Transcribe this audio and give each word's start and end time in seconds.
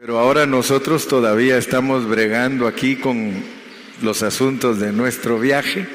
Pero 0.00 0.18
ahora 0.18 0.46
nosotros 0.46 1.06
todavía 1.08 1.58
estamos 1.58 2.08
bregando 2.08 2.66
aquí 2.66 2.96
con 2.96 3.34
los 4.00 4.22
asuntos 4.22 4.80
de 4.80 4.92
nuestro 4.92 5.38
viaje. 5.38 5.86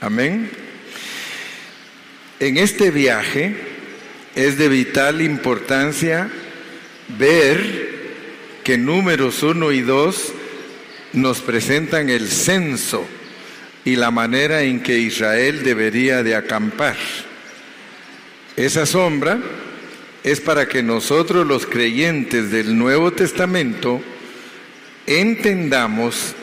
Amén. 0.00 0.50
En 2.40 2.56
este 2.56 2.90
viaje 2.90 3.54
es 4.34 4.58
de 4.58 4.68
vital 4.68 5.22
importancia 5.22 6.28
ver 7.16 8.16
que 8.64 8.78
números 8.78 9.44
1 9.44 9.70
y 9.70 9.82
2 9.82 10.32
nos 11.12 11.40
presentan 11.40 12.10
el 12.10 12.26
censo 12.26 13.06
y 13.84 13.94
la 13.94 14.10
manera 14.10 14.62
en 14.62 14.82
que 14.82 14.98
Israel 14.98 15.62
debería 15.62 16.24
de 16.24 16.34
acampar. 16.34 16.96
Esa 18.56 18.86
sombra 18.86 19.38
es 20.26 20.40
para 20.40 20.66
que 20.66 20.82
nosotros 20.82 21.46
los 21.46 21.66
creyentes 21.66 22.50
del 22.50 22.76
Nuevo 22.76 23.12
Testamento 23.12 24.02
entendamos 25.06 26.34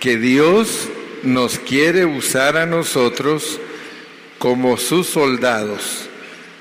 que 0.00 0.16
Dios 0.16 0.88
nos 1.22 1.58
quiere 1.58 2.06
usar 2.06 2.56
a 2.56 2.64
nosotros 2.64 3.60
como 4.38 4.78
sus 4.78 5.08
soldados 5.08 6.08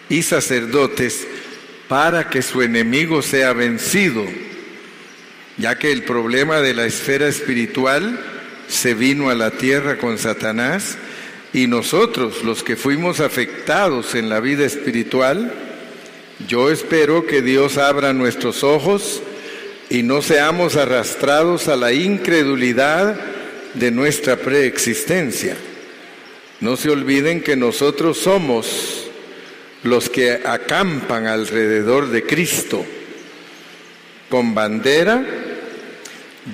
y 0.09 0.23
sacerdotes 0.23 1.25
para 1.87 2.29
que 2.29 2.41
su 2.41 2.61
enemigo 2.61 3.21
sea 3.21 3.53
vencido, 3.53 4.25
ya 5.57 5.79
que 5.79 5.93
el 5.93 6.03
problema 6.03 6.59
de 6.59 6.73
la 6.73 6.85
esfera 6.85 7.29
espiritual 7.29 8.19
se 8.67 8.93
vino 8.95 9.29
a 9.29 9.35
la 9.35 9.51
tierra 9.51 9.97
con 9.97 10.17
Satanás 10.17 10.97
y 11.53 11.67
nosotros, 11.67 12.43
los 12.43 12.63
que 12.63 12.75
fuimos 12.75 13.21
afectados 13.21 14.13
en 14.13 14.27
la 14.27 14.41
vida 14.41 14.65
espiritual, 14.65 15.64
yo 16.47 16.69
espero 16.69 17.25
que 17.25 17.41
Dios 17.41 17.77
abra 17.77 18.11
nuestros 18.11 18.63
ojos 18.63 19.21
y 19.89 20.03
no 20.03 20.21
seamos 20.21 20.75
arrastrados 20.75 21.67
a 21.67 21.75
la 21.75 21.93
incredulidad 21.93 23.15
de 23.73 23.91
nuestra 23.91 24.35
preexistencia. 24.35 25.55
No 26.59 26.75
se 26.75 26.89
olviden 26.89 27.41
que 27.41 27.55
nosotros 27.55 28.17
somos 28.17 29.07
los 29.83 30.09
que 30.09 30.41
acampan 30.43 31.27
alrededor 31.27 32.09
de 32.09 32.23
Cristo 32.23 32.85
con 34.29 34.53
bandera, 34.55 35.23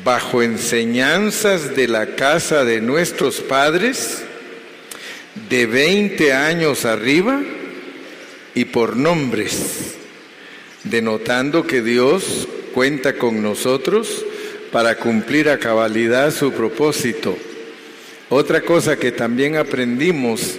bajo 0.03 0.43
enseñanzas 0.43 1.75
de 1.75 1.87
la 1.87 2.15
casa 2.15 2.63
de 2.65 2.81
nuestros 2.81 3.39
padres, 3.39 4.23
de 5.49 5.65
20 5.65 6.33
años 6.33 6.85
arriba, 6.85 7.41
y 8.55 8.65
por 8.65 8.97
nombres, 8.97 9.95
denotando 10.83 11.65
que 11.65 11.81
Dios 11.81 12.47
cuenta 12.73 13.17
con 13.17 13.41
nosotros 13.41 14.25
para 14.71 14.97
cumplir 14.97 15.49
a 15.49 15.59
cabalidad 15.59 16.33
su 16.33 16.51
propósito. 16.51 17.37
Otra 18.29 18.61
cosa 18.61 18.97
que 18.97 19.11
también 19.11 19.57
aprendimos 19.57 20.55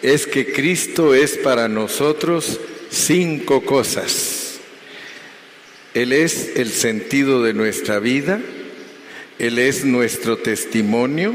es 0.00 0.26
que 0.26 0.52
Cristo 0.52 1.14
es 1.14 1.36
para 1.36 1.68
nosotros 1.68 2.58
cinco 2.90 3.64
cosas. 3.64 4.60
Él 5.94 6.12
es 6.12 6.52
el 6.56 6.70
sentido 6.70 7.42
de 7.42 7.52
nuestra 7.52 7.98
vida, 7.98 8.40
Él 9.38 9.58
es 9.58 9.84
nuestro 9.84 10.38
testimonio, 10.38 11.34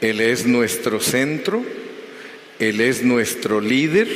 Él 0.00 0.20
es 0.20 0.46
nuestro 0.46 1.00
centro, 1.00 1.64
Él 2.60 2.80
es 2.80 3.02
nuestro 3.02 3.60
líder, 3.60 4.08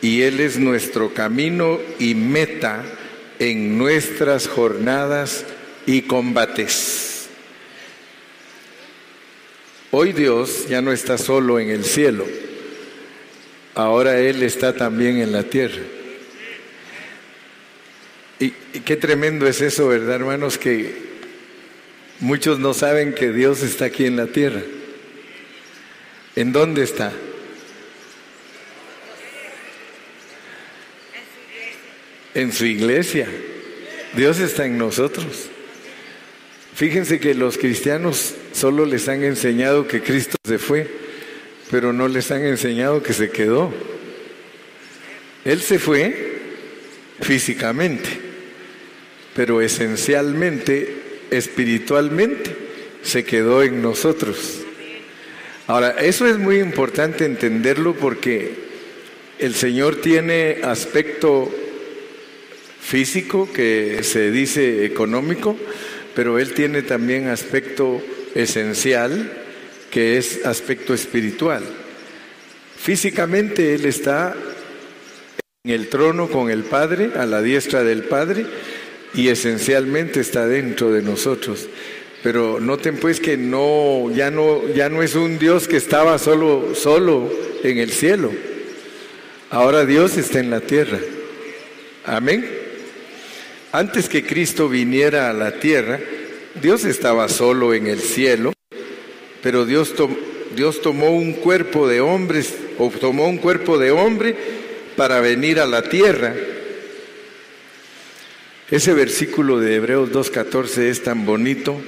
y 0.00 0.22
Él 0.22 0.40
es 0.40 0.58
nuestro 0.58 1.12
camino 1.12 1.78
y 1.98 2.14
meta 2.14 2.84
en 3.38 3.78
nuestras 3.78 4.46
jornadas 4.46 5.44
y 5.86 6.02
combates. 6.02 7.28
Hoy 9.90 10.12
Dios 10.12 10.68
ya 10.68 10.82
no 10.82 10.92
está 10.92 11.16
solo 11.16 11.58
en 11.58 11.70
el 11.70 11.84
cielo, 11.84 12.26
ahora 13.74 14.18
Él 14.18 14.42
está 14.42 14.74
también 14.74 15.18
en 15.18 15.32
la 15.32 15.44
tierra. 15.44 15.82
Y, 18.38 18.50
qué 18.84 18.96
tremendo 18.96 19.46
es 19.48 19.60
eso, 19.60 19.88
¿verdad, 19.88 20.16
hermanos? 20.16 20.58
Que 20.58 20.94
muchos 22.20 22.58
no 22.58 22.74
saben 22.74 23.14
que 23.14 23.32
Dios 23.32 23.62
está 23.62 23.86
aquí 23.86 24.04
en 24.04 24.16
la 24.16 24.26
tierra. 24.26 24.62
¿En 26.36 26.52
dónde 26.52 26.84
está? 26.84 27.12
En 32.38 32.52
su 32.52 32.66
iglesia. 32.66 33.26
Dios 34.14 34.38
está 34.38 34.64
en 34.64 34.78
nosotros. 34.78 35.26
Fíjense 36.74 37.18
que 37.18 37.34
los 37.34 37.58
cristianos 37.58 38.34
solo 38.52 38.86
les 38.86 39.08
han 39.08 39.24
enseñado 39.24 39.88
que 39.88 40.00
Cristo 40.00 40.36
se 40.44 40.58
fue, 40.58 40.86
pero 41.70 41.92
no 41.92 42.06
les 42.06 42.30
han 42.30 42.44
enseñado 42.44 43.02
que 43.02 43.12
se 43.12 43.30
quedó. 43.30 43.72
Él 45.44 45.60
se 45.60 45.80
fue 45.80 46.38
físicamente, 47.20 48.08
pero 49.34 49.60
esencialmente, 49.60 50.94
espiritualmente, 51.30 52.54
se 53.02 53.24
quedó 53.24 53.64
en 53.64 53.82
nosotros. 53.82 54.60
Ahora, 55.66 55.96
eso 56.00 56.26
es 56.26 56.38
muy 56.38 56.60
importante 56.60 57.24
entenderlo 57.24 57.94
porque 57.94 58.68
el 59.40 59.54
Señor 59.56 59.96
tiene 59.96 60.58
aspecto 60.62 61.52
físico 62.88 63.52
que 63.52 64.02
se 64.02 64.30
dice 64.30 64.86
económico, 64.86 65.58
pero 66.14 66.38
él 66.38 66.54
tiene 66.54 66.80
también 66.80 67.28
aspecto 67.28 68.00
esencial 68.34 69.30
que 69.90 70.16
es 70.16 70.46
aspecto 70.46 70.94
espiritual. 70.94 71.62
Físicamente 72.78 73.74
él 73.74 73.84
está 73.84 74.34
en 75.64 75.70
el 75.70 75.88
trono 75.88 76.28
con 76.28 76.50
el 76.50 76.62
Padre, 76.62 77.10
a 77.14 77.26
la 77.26 77.42
diestra 77.42 77.84
del 77.84 78.04
Padre, 78.04 78.46
y 79.12 79.28
esencialmente 79.28 80.20
está 80.20 80.46
dentro 80.46 80.90
de 80.90 81.02
nosotros. 81.02 81.68
Pero 82.22 82.58
noten 82.58 82.96
pues 82.96 83.20
que 83.20 83.36
no 83.36 84.10
ya 84.14 84.30
no 84.30 84.66
ya 84.72 84.88
no 84.88 85.02
es 85.02 85.14
un 85.14 85.38
Dios 85.38 85.68
que 85.68 85.76
estaba 85.76 86.18
solo 86.18 86.74
solo 86.74 87.30
en 87.62 87.76
el 87.76 87.92
cielo. 87.92 88.32
Ahora 89.50 89.84
Dios 89.84 90.16
está 90.16 90.40
en 90.40 90.48
la 90.48 90.60
tierra. 90.60 90.98
Amén. 92.06 92.57
Antes 93.72 94.08
que 94.08 94.24
Cristo 94.24 94.68
viniera 94.68 95.28
a 95.28 95.34
la 95.34 95.60
tierra, 95.60 96.00
Dios 96.60 96.84
estaba 96.84 97.28
solo 97.28 97.74
en 97.74 97.86
el 97.86 98.00
cielo, 98.00 98.52
pero 99.42 99.66
Dios, 99.66 99.94
Dios 100.56 100.80
tomó 100.80 101.10
un 101.10 101.34
cuerpo 101.34 101.86
de 101.86 102.00
hombres, 102.00 102.54
o 102.78 102.88
tomó 102.90 103.28
un 103.28 103.38
cuerpo 103.38 103.78
de 103.78 103.90
hombre 103.90 104.36
para 104.96 105.20
venir 105.20 105.60
a 105.60 105.66
la 105.66 105.82
tierra. 105.82 106.34
Ese 108.70 108.94
versículo 108.94 109.60
de 109.60 109.76
Hebreos 109.76 110.10
2.14 110.10 110.78
es 110.82 111.02
tan 111.02 111.26
bonito 111.26 111.80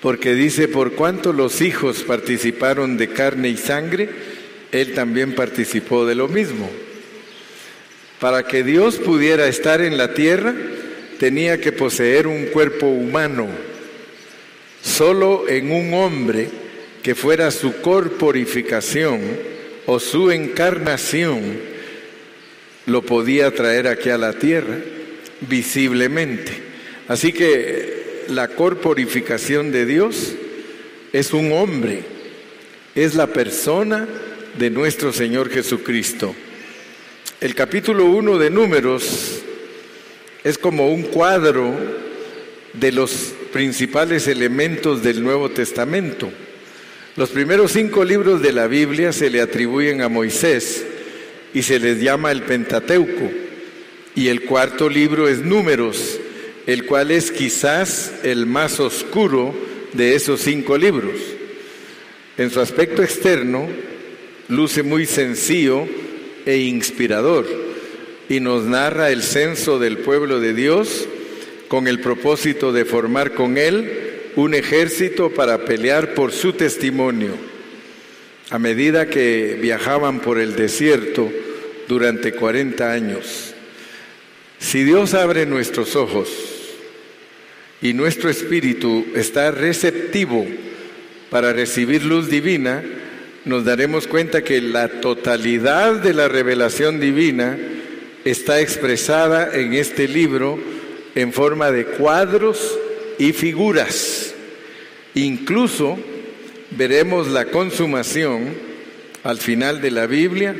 porque 0.00 0.34
dice, 0.34 0.66
por 0.66 0.92
cuanto 0.94 1.32
los 1.32 1.60
hijos 1.60 2.02
participaron 2.02 2.96
de 2.96 3.08
carne 3.10 3.50
y 3.50 3.56
sangre, 3.56 4.10
Él 4.72 4.94
también 4.94 5.36
participó 5.36 6.06
de 6.06 6.16
lo 6.16 6.26
mismo. 6.26 6.68
Para 8.22 8.44
que 8.44 8.62
Dios 8.62 8.98
pudiera 8.98 9.48
estar 9.48 9.80
en 9.80 9.96
la 9.96 10.14
tierra, 10.14 10.54
tenía 11.18 11.60
que 11.60 11.72
poseer 11.72 12.28
un 12.28 12.46
cuerpo 12.46 12.86
humano. 12.86 13.48
Solo 14.80 15.48
en 15.48 15.72
un 15.72 15.92
hombre 15.92 16.48
que 17.02 17.16
fuera 17.16 17.50
su 17.50 17.80
corporificación 17.80 19.22
o 19.86 19.98
su 19.98 20.30
encarnación 20.30 21.40
lo 22.86 23.02
podía 23.02 23.50
traer 23.50 23.88
aquí 23.88 24.10
a 24.10 24.18
la 24.18 24.34
tierra 24.34 24.76
visiblemente. 25.40 26.52
Así 27.08 27.32
que 27.32 28.22
la 28.28 28.46
corporificación 28.46 29.72
de 29.72 29.84
Dios 29.84 30.34
es 31.12 31.32
un 31.32 31.50
hombre, 31.50 32.04
es 32.94 33.16
la 33.16 33.26
persona 33.26 34.06
de 34.56 34.70
nuestro 34.70 35.12
Señor 35.12 35.50
Jesucristo. 35.50 36.36
El 37.42 37.56
capítulo 37.56 38.04
1 38.04 38.38
de 38.38 38.50
Números 38.50 39.40
es 40.44 40.58
como 40.58 40.92
un 40.92 41.02
cuadro 41.02 41.74
de 42.72 42.92
los 42.92 43.34
principales 43.52 44.28
elementos 44.28 45.02
del 45.02 45.24
Nuevo 45.24 45.50
Testamento. 45.50 46.30
Los 47.16 47.30
primeros 47.30 47.72
cinco 47.72 48.04
libros 48.04 48.42
de 48.42 48.52
la 48.52 48.68
Biblia 48.68 49.12
se 49.12 49.28
le 49.28 49.40
atribuyen 49.40 50.02
a 50.02 50.08
Moisés 50.08 50.86
y 51.52 51.64
se 51.64 51.80
les 51.80 52.00
llama 52.00 52.30
el 52.30 52.42
Pentateuco. 52.42 53.28
Y 54.14 54.28
el 54.28 54.42
cuarto 54.44 54.88
libro 54.88 55.26
es 55.26 55.40
Números, 55.40 56.20
el 56.68 56.86
cual 56.86 57.10
es 57.10 57.32
quizás 57.32 58.12
el 58.22 58.46
más 58.46 58.78
oscuro 58.78 59.52
de 59.94 60.14
esos 60.14 60.42
cinco 60.42 60.78
libros. 60.78 61.16
En 62.38 62.50
su 62.50 62.60
aspecto 62.60 63.02
externo, 63.02 63.66
luce 64.46 64.84
muy 64.84 65.06
sencillo 65.06 65.88
e 66.46 66.58
inspirador 66.58 67.46
y 68.28 68.40
nos 68.40 68.64
narra 68.64 69.10
el 69.10 69.22
censo 69.22 69.78
del 69.78 69.98
pueblo 69.98 70.40
de 70.40 70.54
Dios 70.54 71.08
con 71.68 71.86
el 71.88 72.00
propósito 72.00 72.72
de 72.72 72.84
formar 72.84 73.32
con 73.32 73.58
él 73.58 74.30
un 74.36 74.54
ejército 74.54 75.30
para 75.30 75.64
pelear 75.64 76.14
por 76.14 76.32
su 76.32 76.52
testimonio. 76.52 77.36
A 78.50 78.58
medida 78.58 79.06
que 79.06 79.58
viajaban 79.60 80.20
por 80.20 80.38
el 80.38 80.56
desierto 80.56 81.30
durante 81.88 82.32
40 82.32 82.92
años, 82.92 83.54
si 84.58 84.84
Dios 84.84 85.14
abre 85.14 85.46
nuestros 85.46 85.96
ojos 85.96 86.28
y 87.80 87.94
nuestro 87.94 88.30
espíritu 88.30 89.06
está 89.14 89.50
receptivo 89.50 90.46
para 91.30 91.52
recibir 91.52 92.04
luz 92.04 92.28
divina, 92.28 92.82
nos 93.44 93.64
daremos 93.64 94.06
cuenta 94.06 94.42
que 94.42 94.60
la 94.60 95.00
totalidad 95.00 95.94
de 95.94 96.14
la 96.14 96.28
revelación 96.28 97.00
divina 97.00 97.58
está 98.24 98.60
expresada 98.60 99.50
en 99.54 99.74
este 99.74 100.06
libro 100.06 100.58
en 101.14 101.32
forma 101.32 101.70
de 101.70 101.84
cuadros 101.84 102.78
y 103.18 103.32
figuras. 103.32 104.34
Incluso 105.14 105.98
veremos 106.70 107.28
la 107.28 107.46
consumación 107.46 108.54
al 109.24 109.38
final 109.38 109.80
de 109.80 109.90
la 109.90 110.06
Biblia, 110.06 110.54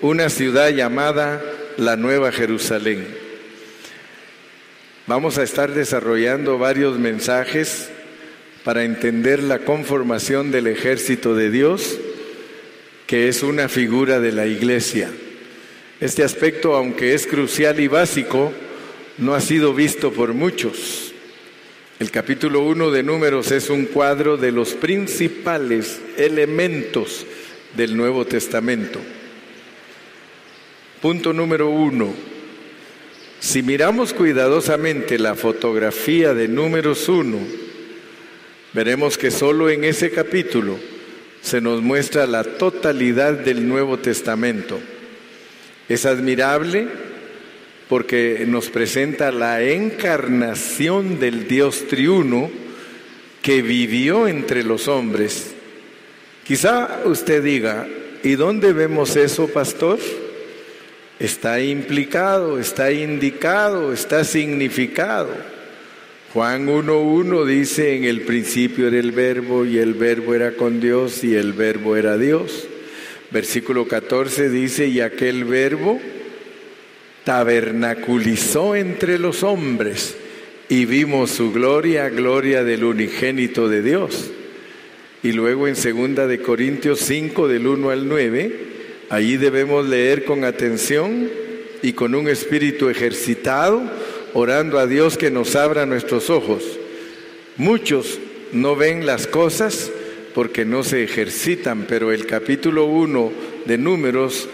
una 0.00 0.28
ciudad 0.28 0.70
llamada 0.70 1.42
la 1.76 1.96
Nueva 1.96 2.32
Jerusalén. 2.32 3.06
Vamos 5.06 5.36
a 5.38 5.42
estar 5.42 5.72
desarrollando 5.72 6.58
varios 6.58 6.98
mensajes 6.98 7.90
para 8.64 8.84
entender 8.84 9.42
la 9.42 9.58
conformación 9.58 10.50
del 10.50 10.66
ejército 10.66 11.34
de 11.34 11.50
Dios, 11.50 11.98
que 13.14 13.28
es 13.28 13.44
una 13.44 13.68
figura 13.68 14.18
de 14.18 14.32
la 14.32 14.44
iglesia. 14.44 15.08
Este 16.00 16.24
aspecto, 16.24 16.74
aunque 16.74 17.14
es 17.14 17.28
crucial 17.28 17.78
y 17.78 17.86
básico, 17.86 18.52
no 19.18 19.36
ha 19.36 19.40
sido 19.40 19.72
visto 19.72 20.10
por 20.12 20.34
muchos. 20.34 21.14
El 22.00 22.10
capítulo 22.10 22.62
1 22.62 22.90
de 22.90 23.04
Números 23.04 23.52
es 23.52 23.70
un 23.70 23.84
cuadro 23.84 24.36
de 24.36 24.50
los 24.50 24.72
principales 24.72 26.00
elementos 26.16 27.24
del 27.76 27.96
Nuevo 27.96 28.24
Testamento. 28.24 28.98
Punto 31.00 31.32
número 31.32 31.70
uno. 31.70 32.12
Si 33.38 33.62
miramos 33.62 34.12
cuidadosamente 34.12 35.20
la 35.20 35.36
fotografía 35.36 36.34
de 36.34 36.48
Números 36.48 37.08
1, 37.08 37.38
veremos 38.72 39.16
que 39.16 39.30
solo 39.30 39.70
en 39.70 39.84
ese 39.84 40.10
capítulo 40.10 40.93
se 41.44 41.60
nos 41.60 41.82
muestra 41.82 42.26
la 42.26 42.42
totalidad 42.42 43.34
del 43.34 43.68
Nuevo 43.68 43.98
Testamento. 43.98 44.80
Es 45.90 46.06
admirable 46.06 46.88
porque 47.86 48.46
nos 48.48 48.70
presenta 48.70 49.30
la 49.30 49.62
encarnación 49.62 51.20
del 51.20 51.46
Dios 51.46 51.86
triuno 51.86 52.50
que 53.42 53.60
vivió 53.60 54.26
entre 54.26 54.64
los 54.64 54.88
hombres. 54.88 55.52
Quizá 56.44 57.02
usted 57.04 57.44
diga, 57.44 57.86
¿y 58.22 58.36
dónde 58.36 58.72
vemos 58.72 59.14
eso, 59.14 59.46
pastor? 59.46 59.98
Está 61.18 61.60
implicado, 61.60 62.58
está 62.58 62.90
indicado, 62.90 63.92
está 63.92 64.24
significado. 64.24 65.28
Juan 66.34 66.66
1.1 66.66 67.44
dice, 67.44 67.94
en 67.94 68.02
el 68.02 68.22
principio 68.22 68.88
era 68.88 68.98
el 68.98 69.12
verbo 69.12 69.64
y 69.64 69.78
el 69.78 69.94
verbo 69.94 70.34
era 70.34 70.56
con 70.56 70.80
Dios 70.80 71.22
y 71.22 71.36
el 71.36 71.52
verbo 71.52 71.94
era 71.94 72.18
Dios. 72.18 72.66
Versículo 73.30 73.86
14 73.86 74.50
dice, 74.50 74.88
y 74.88 74.98
aquel 74.98 75.44
verbo 75.44 76.00
tabernaculizó 77.22 78.74
entre 78.74 79.20
los 79.20 79.44
hombres 79.44 80.16
y 80.68 80.86
vimos 80.86 81.30
su 81.30 81.52
gloria, 81.52 82.08
gloria 82.08 82.64
del 82.64 82.82
unigénito 82.82 83.68
de 83.68 83.82
Dios. 83.82 84.32
Y 85.22 85.30
luego 85.30 85.68
en 85.68 85.76
segunda 85.76 86.26
de 86.26 86.40
Corintios 86.40 86.98
5 86.98 87.46
del 87.46 87.68
1 87.68 87.90
al 87.90 88.08
9, 88.08 88.56
allí 89.08 89.36
debemos 89.36 89.88
leer 89.88 90.24
con 90.24 90.42
atención 90.42 91.30
y 91.80 91.92
con 91.92 92.16
un 92.16 92.26
espíritu 92.26 92.88
ejercitado, 92.88 93.88
orando 94.34 94.78
a 94.78 94.86
Dios 94.86 95.16
que 95.16 95.30
nos 95.30 95.56
abra 95.56 95.86
nuestros 95.86 96.28
ojos. 96.28 96.62
Muchos 97.56 98.18
no 98.52 98.76
ven 98.76 99.06
las 99.06 99.26
cosas 99.26 99.90
porque 100.34 100.64
no 100.64 100.82
se 100.82 101.04
ejercitan, 101.04 101.86
pero 101.88 102.12
el 102.12 102.26
capítulo 102.26 102.86
1 102.86 103.32
de 103.64 103.78
Números 103.78 104.48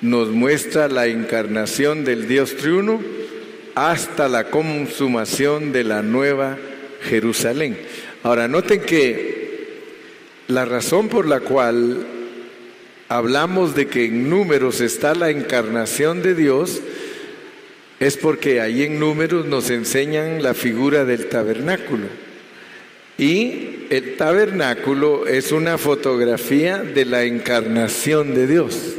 nos 0.00 0.30
muestra 0.30 0.88
la 0.88 1.06
encarnación 1.06 2.04
del 2.04 2.26
Dios 2.26 2.56
triuno 2.56 3.00
hasta 3.74 4.28
la 4.28 4.44
consumación 4.44 5.72
de 5.72 5.84
la 5.84 6.02
nueva 6.02 6.58
Jerusalén. 7.02 7.78
Ahora, 8.22 8.48
noten 8.48 8.80
que 8.80 9.40
la 10.48 10.64
razón 10.64 11.08
por 11.08 11.28
la 11.28 11.40
cual 11.40 12.06
hablamos 13.08 13.74
de 13.74 13.86
que 13.88 14.06
en 14.06 14.30
números 14.30 14.80
está 14.80 15.14
la 15.14 15.30
encarnación 15.30 16.22
de 16.22 16.34
Dios 16.34 16.80
es 18.00 18.16
porque 18.16 18.62
ahí 18.62 18.82
en 18.82 18.98
números 18.98 19.46
nos 19.46 19.68
enseñan 19.68 20.42
la 20.42 20.54
figura 20.54 21.04
del 21.04 21.26
tabernáculo. 21.26 22.06
Y 23.18 23.86
el 23.90 24.16
tabernáculo 24.16 25.26
es 25.26 25.52
una 25.52 25.76
fotografía 25.76 26.78
de 26.78 27.04
la 27.04 27.24
encarnación 27.24 28.34
de 28.34 28.46
Dios. 28.46 28.94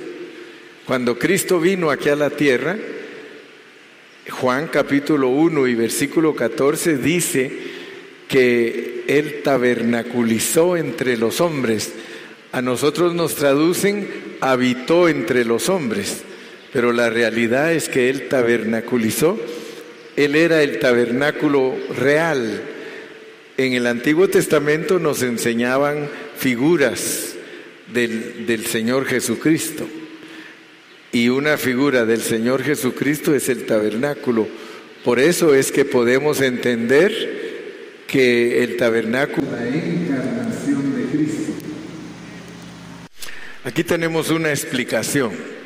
Cuando 0.85 1.17
Cristo 1.17 1.59
vino 1.59 1.89
aquí 1.89 2.09
a 2.09 2.15
la 2.15 2.29
tierra, 2.29 2.77
Juan 4.29 4.67
capítulo 4.67 5.29
1 5.29 5.67
y 5.67 5.73
versículo 5.73 6.35
14 6.35 6.97
dice 6.97 7.51
que 8.27 9.03
Él 9.07 9.41
tabernaculizó 9.43 10.77
entre 10.77 11.17
los 11.17 11.41
hombres. 11.41 11.91
A 12.51 12.61
nosotros 12.61 13.15
nos 13.15 13.33
traducen 13.33 14.07
habitó 14.41 15.09
entre 15.09 15.45
los 15.45 15.69
hombres, 15.69 16.23
pero 16.73 16.93
la 16.93 17.09
realidad 17.09 17.73
es 17.73 17.89
que 17.89 18.09
Él 18.09 18.27
tabernaculizó. 18.27 19.39
Él 20.15 20.35
era 20.35 20.63
el 20.63 20.79
tabernáculo 20.79 21.75
real. 21.97 22.61
En 23.57 23.73
el 23.73 23.87
Antiguo 23.87 24.27
Testamento 24.27 24.99
nos 24.99 25.21
enseñaban 25.21 26.09
figuras 26.37 27.35
del, 27.93 28.45
del 28.45 28.65
Señor 28.65 29.05
Jesucristo. 29.05 29.87
Y 31.11 31.29
una 31.29 31.57
figura 31.57 32.05
del 32.05 32.21
Señor 32.21 32.63
Jesucristo 32.63 33.35
es 33.35 33.49
el 33.49 33.65
tabernáculo. 33.65 34.47
Por 35.03 35.19
eso 35.19 35.53
es 35.53 35.71
que 35.71 35.83
podemos 35.83 36.39
entender 36.41 38.05
que 38.07 38.63
el 38.63 38.77
tabernáculo 38.77 39.47
la 39.51 39.67
encarnación 39.67 40.95
de 40.95 41.17
Cristo. 41.17 41.53
Aquí 43.63 43.83
tenemos 43.83 44.29
una 44.29 44.49
explicación. 44.49 45.60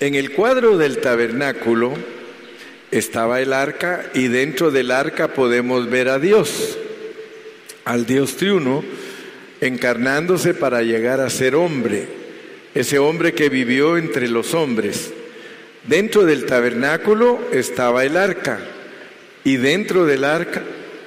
En 0.00 0.14
el 0.14 0.32
cuadro 0.32 0.76
del 0.76 0.98
tabernáculo 0.98 1.94
estaba 2.90 3.40
el 3.40 3.52
arca 3.52 4.10
y 4.14 4.28
dentro 4.28 4.70
del 4.70 4.90
arca 4.90 5.28
podemos 5.28 5.88
ver 5.88 6.08
a 6.08 6.18
Dios, 6.18 6.78
al 7.84 8.06
Dios 8.06 8.36
triuno, 8.36 8.84
encarnándose 9.60 10.54
para 10.54 10.82
llegar 10.82 11.20
a 11.20 11.30
ser 11.30 11.54
hombre 11.54 12.16
ese 12.76 12.98
hombre 12.98 13.32
que 13.32 13.48
vivió 13.48 13.96
entre 13.96 14.28
los 14.28 14.52
hombres. 14.52 15.10
Dentro 15.88 16.26
del 16.26 16.44
tabernáculo 16.44 17.40
estaba 17.50 18.04
el 18.04 18.18
arca 18.18 18.60
y 19.44 19.56
dentro 19.56 20.04
del 20.04 20.24
arca 20.24 20.62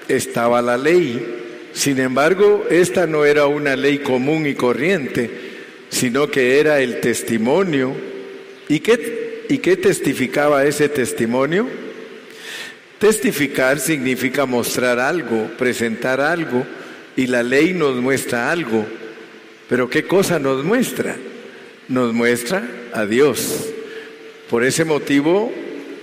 estaba 0.08 0.63
la 0.63 0.79
ley. 0.79 1.69
Sin 1.74 2.00
embargo, 2.00 2.65
esta 2.72 3.05
no 3.05 3.24
era 3.24 3.46
una 3.46 3.75
ley 3.75 4.00
común 4.00 4.48
y 4.48 4.55
corriente, 4.55 5.29
sino 5.89 6.31
que 6.31 6.60
era 6.60 6.81
el 6.81 7.01
testimonio. 7.01 7.93
¿Y 8.69 8.79
qué, 8.79 9.45
y 9.49 9.57
qué 9.57 9.75
testificaba 9.75 10.63
ese 10.63 10.88
testimonio? 10.88 11.67
Testificar 12.99 13.79
significa 13.79 14.45
mostrar 14.45 14.99
algo, 14.99 15.49
presentar 15.57 16.21
algo, 16.21 16.65
y 17.17 17.27
la 17.27 17.43
ley 17.43 17.73
nos 17.73 17.97
muestra 17.97 18.49
algo. 18.49 18.85
Pero 19.67 19.89
¿qué 19.89 20.05
cosa 20.05 20.39
nos 20.39 20.63
muestra? 20.63 21.17
nos 21.89 22.13
muestra 22.13 22.65
a 22.93 23.05
Dios. 23.05 23.67
Por 24.49 24.63
ese 24.63 24.85
motivo, 24.85 25.51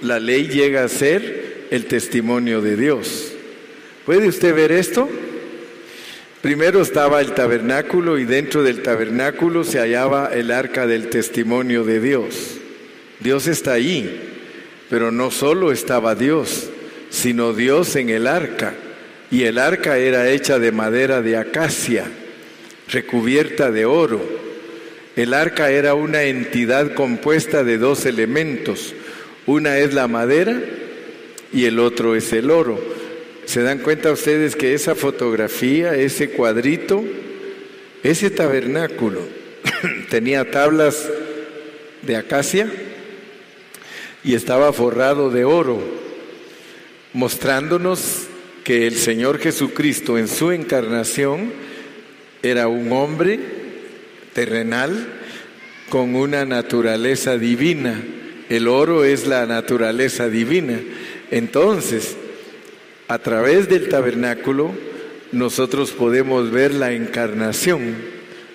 la 0.02 0.20
ley 0.20 0.49
llega 0.49 0.85
a 0.85 0.88
ser 0.88 1.66
el 1.70 1.87
testimonio 1.87 2.61
de 2.61 2.76
Dios. 2.76 3.32
¿Puede 4.04 4.28
usted 4.28 4.54
ver 4.54 4.73
esto? 4.73 5.08
Primero 6.43 6.83
estaba 6.83 7.21
el 7.21 7.33
tabernáculo 7.33 8.19
y 8.19 8.25
dentro 8.25 8.62
del 8.62 8.83
tabernáculo 8.83 9.64
se 9.64 9.78
hallaba 9.78 10.31
el 10.33 10.50
arca 10.50 10.87
del 10.87 11.09
testimonio 11.09 11.85
de 11.85 12.00
Dios. 12.00 12.59
Dios 13.21 13.47
está 13.47 13.73
ahí, 13.73 14.21
pero 14.88 15.11
no 15.11 15.31
solo 15.31 15.73
estaba 15.73 16.14
Dios, 16.14 16.69
sino 17.11 17.52
Dios 17.52 17.97
en 17.97 18.11
el 18.11 18.26
arca. 18.26 18.75
Y 19.31 19.43
el 19.43 19.59
arca 19.59 19.99
era 19.99 20.31
hecha 20.31 20.59
de 20.59 20.71
madera 20.71 21.23
de 21.23 21.37
acacia, 21.37 22.05
recubierta 22.88 23.71
de 23.73 23.87
oro 23.87 24.47
el 25.16 25.33
arca 25.33 25.71
era 25.71 25.95
una 25.95 26.25
entidad 26.25 26.93
compuesta 26.93 27.64
de 27.64 27.78
dos 27.78 28.05
elementos. 28.05 28.95
Una 29.47 29.78
es 29.78 29.95
la 29.95 30.09
madera 30.09 30.61
y 31.55 31.64
el 31.64 31.78
otro 31.78 32.14
es 32.14 32.35
el 32.35 32.50
oro. 32.50 32.78
¿Se 33.46 33.62
dan 33.62 33.78
cuenta 33.78 34.10
ustedes 34.10 34.56
que 34.56 34.74
esa 34.74 34.96
fotografía, 34.96 35.94
ese 35.94 36.30
cuadrito, 36.30 37.04
ese 38.02 38.28
tabernáculo 38.28 39.20
tenía 40.10 40.50
tablas 40.50 41.08
de 42.02 42.16
acacia 42.16 42.68
y 44.24 44.34
estaba 44.34 44.72
forrado 44.72 45.30
de 45.30 45.44
oro, 45.44 45.80
mostrándonos 47.12 48.26
que 48.64 48.88
el 48.88 48.96
Señor 48.96 49.38
Jesucristo 49.38 50.18
en 50.18 50.26
su 50.26 50.50
encarnación 50.50 51.52
era 52.42 52.66
un 52.66 52.90
hombre 52.90 53.38
terrenal 54.32 55.06
con 55.88 56.16
una 56.16 56.44
naturaleza 56.44 57.38
divina. 57.38 58.02
El 58.48 58.66
oro 58.66 59.04
es 59.04 59.28
la 59.28 59.46
naturaleza 59.46 60.28
divina. 60.28 60.80
Entonces, 61.30 62.16
a 63.08 63.18
través 63.18 63.68
del 63.68 63.88
tabernáculo, 63.88 64.72
nosotros 65.32 65.92
podemos 65.92 66.50
ver 66.50 66.75
la 66.75 66.92
encarnación 66.92 67.96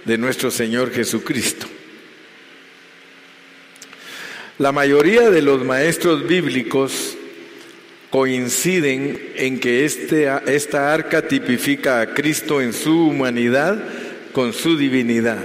de 0.06 0.18
nuestro 0.18 0.52
Señor 0.52 0.92
Jesucristo. 0.92 1.68
La 4.58 4.72
mayoría 4.72 5.30
de 5.30 5.42
los 5.42 5.64
maestros 5.64 6.28
bíblicos 6.28 7.18
coinciden 8.10 9.32
en 9.36 9.60
que 9.60 9.86
este, 9.86 10.30
esta 10.46 10.94
arca 10.94 11.28
tipifica 11.28 12.02
a 12.02 12.14
Cristo 12.14 12.62
en 12.62 12.74
su 12.74 13.08
humanidad 13.08 13.82
con 14.34 14.54
su 14.54 14.78
divinidad. 14.78 15.40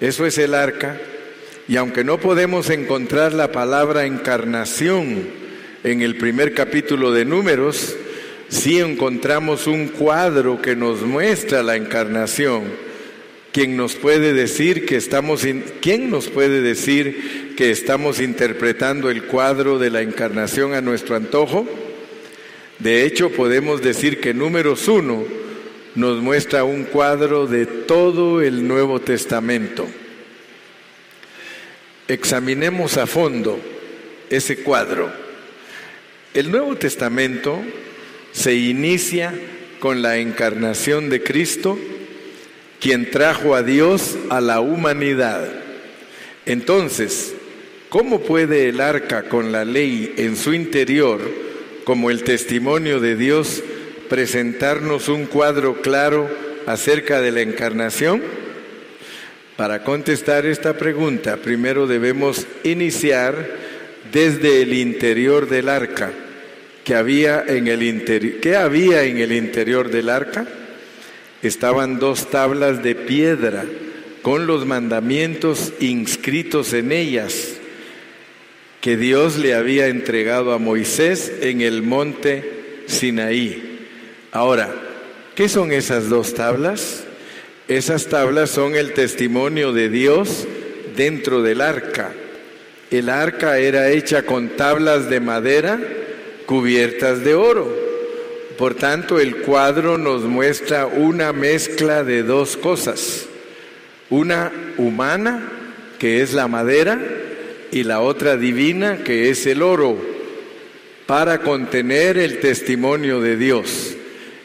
Eso 0.00 0.26
es 0.26 0.36
el 0.38 0.54
arca. 0.54 1.00
Y 1.68 1.76
aunque 1.76 2.04
no 2.04 2.20
podemos 2.20 2.70
encontrar 2.70 3.32
la 3.32 3.50
palabra 3.50 4.04
encarnación 4.04 5.26
en 5.82 6.02
el 6.02 6.16
primer 6.16 6.54
capítulo 6.54 7.12
de 7.12 7.24
Números, 7.24 7.96
sí 8.48 8.78
encontramos 8.78 9.66
un 9.66 9.88
cuadro 9.88 10.60
que 10.60 10.76
nos 10.76 11.02
muestra 11.02 11.62
la 11.62 11.76
encarnación. 11.76 12.64
¿Quién 13.52 13.76
nos 13.76 13.94
puede 13.94 14.34
decir 14.34 14.84
que 14.84 14.96
estamos 14.96 15.46
quién 15.80 16.10
nos 16.10 16.28
puede 16.28 16.60
decir 16.60 17.54
que 17.56 17.70
estamos 17.70 18.20
interpretando 18.20 19.08
el 19.08 19.24
cuadro 19.24 19.78
de 19.78 19.90
la 19.90 20.02
encarnación 20.02 20.74
a 20.74 20.82
nuestro 20.82 21.16
antojo? 21.16 21.66
De 22.78 23.04
hecho, 23.04 23.30
podemos 23.30 23.80
decir 23.80 24.20
que 24.20 24.34
números 24.34 24.86
uno 24.88 25.24
nos 25.94 26.20
muestra 26.22 26.64
un 26.64 26.84
cuadro 26.84 27.46
de 27.46 27.64
todo 27.64 28.42
el 28.42 28.68
Nuevo 28.68 29.00
Testamento. 29.00 29.86
Examinemos 32.06 32.98
a 32.98 33.06
fondo 33.06 33.58
ese 34.28 34.58
cuadro. 34.58 35.10
El 36.34 36.50
Nuevo 36.50 36.76
Testamento 36.76 37.62
se 38.36 38.54
inicia 38.54 39.32
con 39.80 40.02
la 40.02 40.18
encarnación 40.18 41.08
de 41.08 41.22
Cristo, 41.22 41.78
quien 42.80 43.10
trajo 43.10 43.54
a 43.54 43.62
Dios 43.62 44.16
a 44.28 44.42
la 44.42 44.60
humanidad. 44.60 45.48
Entonces, 46.44 47.34
¿cómo 47.88 48.20
puede 48.20 48.68
el 48.68 48.82
arca 48.82 49.22
con 49.30 49.52
la 49.52 49.64
ley 49.64 50.12
en 50.18 50.36
su 50.36 50.52
interior, 50.52 51.20
como 51.84 52.10
el 52.10 52.24
testimonio 52.24 53.00
de 53.00 53.16
Dios, 53.16 53.62
presentarnos 54.10 55.08
un 55.08 55.24
cuadro 55.24 55.80
claro 55.80 56.28
acerca 56.66 57.22
de 57.22 57.32
la 57.32 57.40
encarnación? 57.40 58.22
Para 59.56 59.82
contestar 59.82 60.44
esta 60.44 60.76
pregunta, 60.76 61.38
primero 61.38 61.86
debemos 61.86 62.46
iniciar 62.64 63.48
desde 64.12 64.60
el 64.60 64.74
interior 64.74 65.48
del 65.48 65.70
arca 65.70 66.12
que 66.86 66.94
había 66.94 67.44
en 67.48 67.66
el. 67.66 68.38
¿Qué 68.40 68.54
había 68.54 69.02
en 69.02 69.18
el 69.18 69.32
interior 69.32 69.90
del 69.90 70.08
arca? 70.08 70.46
Estaban 71.42 71.98
dos 71.98 72.30
tablas 72.30 72.84
de 72.84 72.94
piedra 72.94 73.64
con 74.22 74.46
los 74.46 74.66
mandamientos 74.66 75.72
inscritos 75.80 76.72
en 76.72 76.92
ellas 76.92 77.54
que 78.80 78.96
Dios 78.96 79.36
le 79.36 79.54
había 79.54 79.88
entregado 79.88 80.52
a 80.52 80.58
Moisés 80.58 81.32
en 81.40 81.60
el 81.60 81.82
monte 81.82 82.84
Sinaí. 82.86 83.88
Ahora, 84.30 84.72
¿qué 85.34 85.48
son 85.48 85.72
esas 85.72 86.08
dos 86.08 86.34
tablas? 86.34 87.02
Esas 87.66 88.06
tablas 88.06 88.50
son 88.50 88.76
el 88.76 88.92
testimonio 88.92 89.72
de 89.72 89.88
Dios 89.88 90.46
dentro 90.96 91.42
del 91.42 91.62
arca. 91.62 92.12
El 92.92 93.08
arca 93.08 93.58
era 93.58 93.90
hecha 93.90 94.22
con 94.22 94.50
tablas 94.50 95.10
de 95.10 95.18
madera 95.18 95.80
cubiertas 96.46 97.24
de 97.24 97.34
oro. 97.34 97.86
Por 98.56 98.74
tanto, 98.74 99.20
el 99.20 99.36
cuadro 99.38 99.98
nos 99.98 100.22
muestra 100.22 100.86
una 100.86 101.32
mezcla 101.32 102.04
de 102.04 102.22
dos 102.22 102.56
cosas. 102.56 103.26
Una 104.08 104.52
humana, 104.78 105.52
que 105.98 106.22
es 106.22 106.32
la 106.32 106.48
madera, 106.48 106.98
y 107.70 107.82
la 107.82 108.00
otra 108.00 108.36
divina, 108.36 109.04
que 109.04 109.28
es 109.28 109.44
el 109.46 109.60
oro, 109.60 109.98
para 111.06 111.40
contener 111.42 112.16
el 112.16 112.38
testimonio 112.38 113.20
de 113.20 113.36
Dios. 113.36 113.94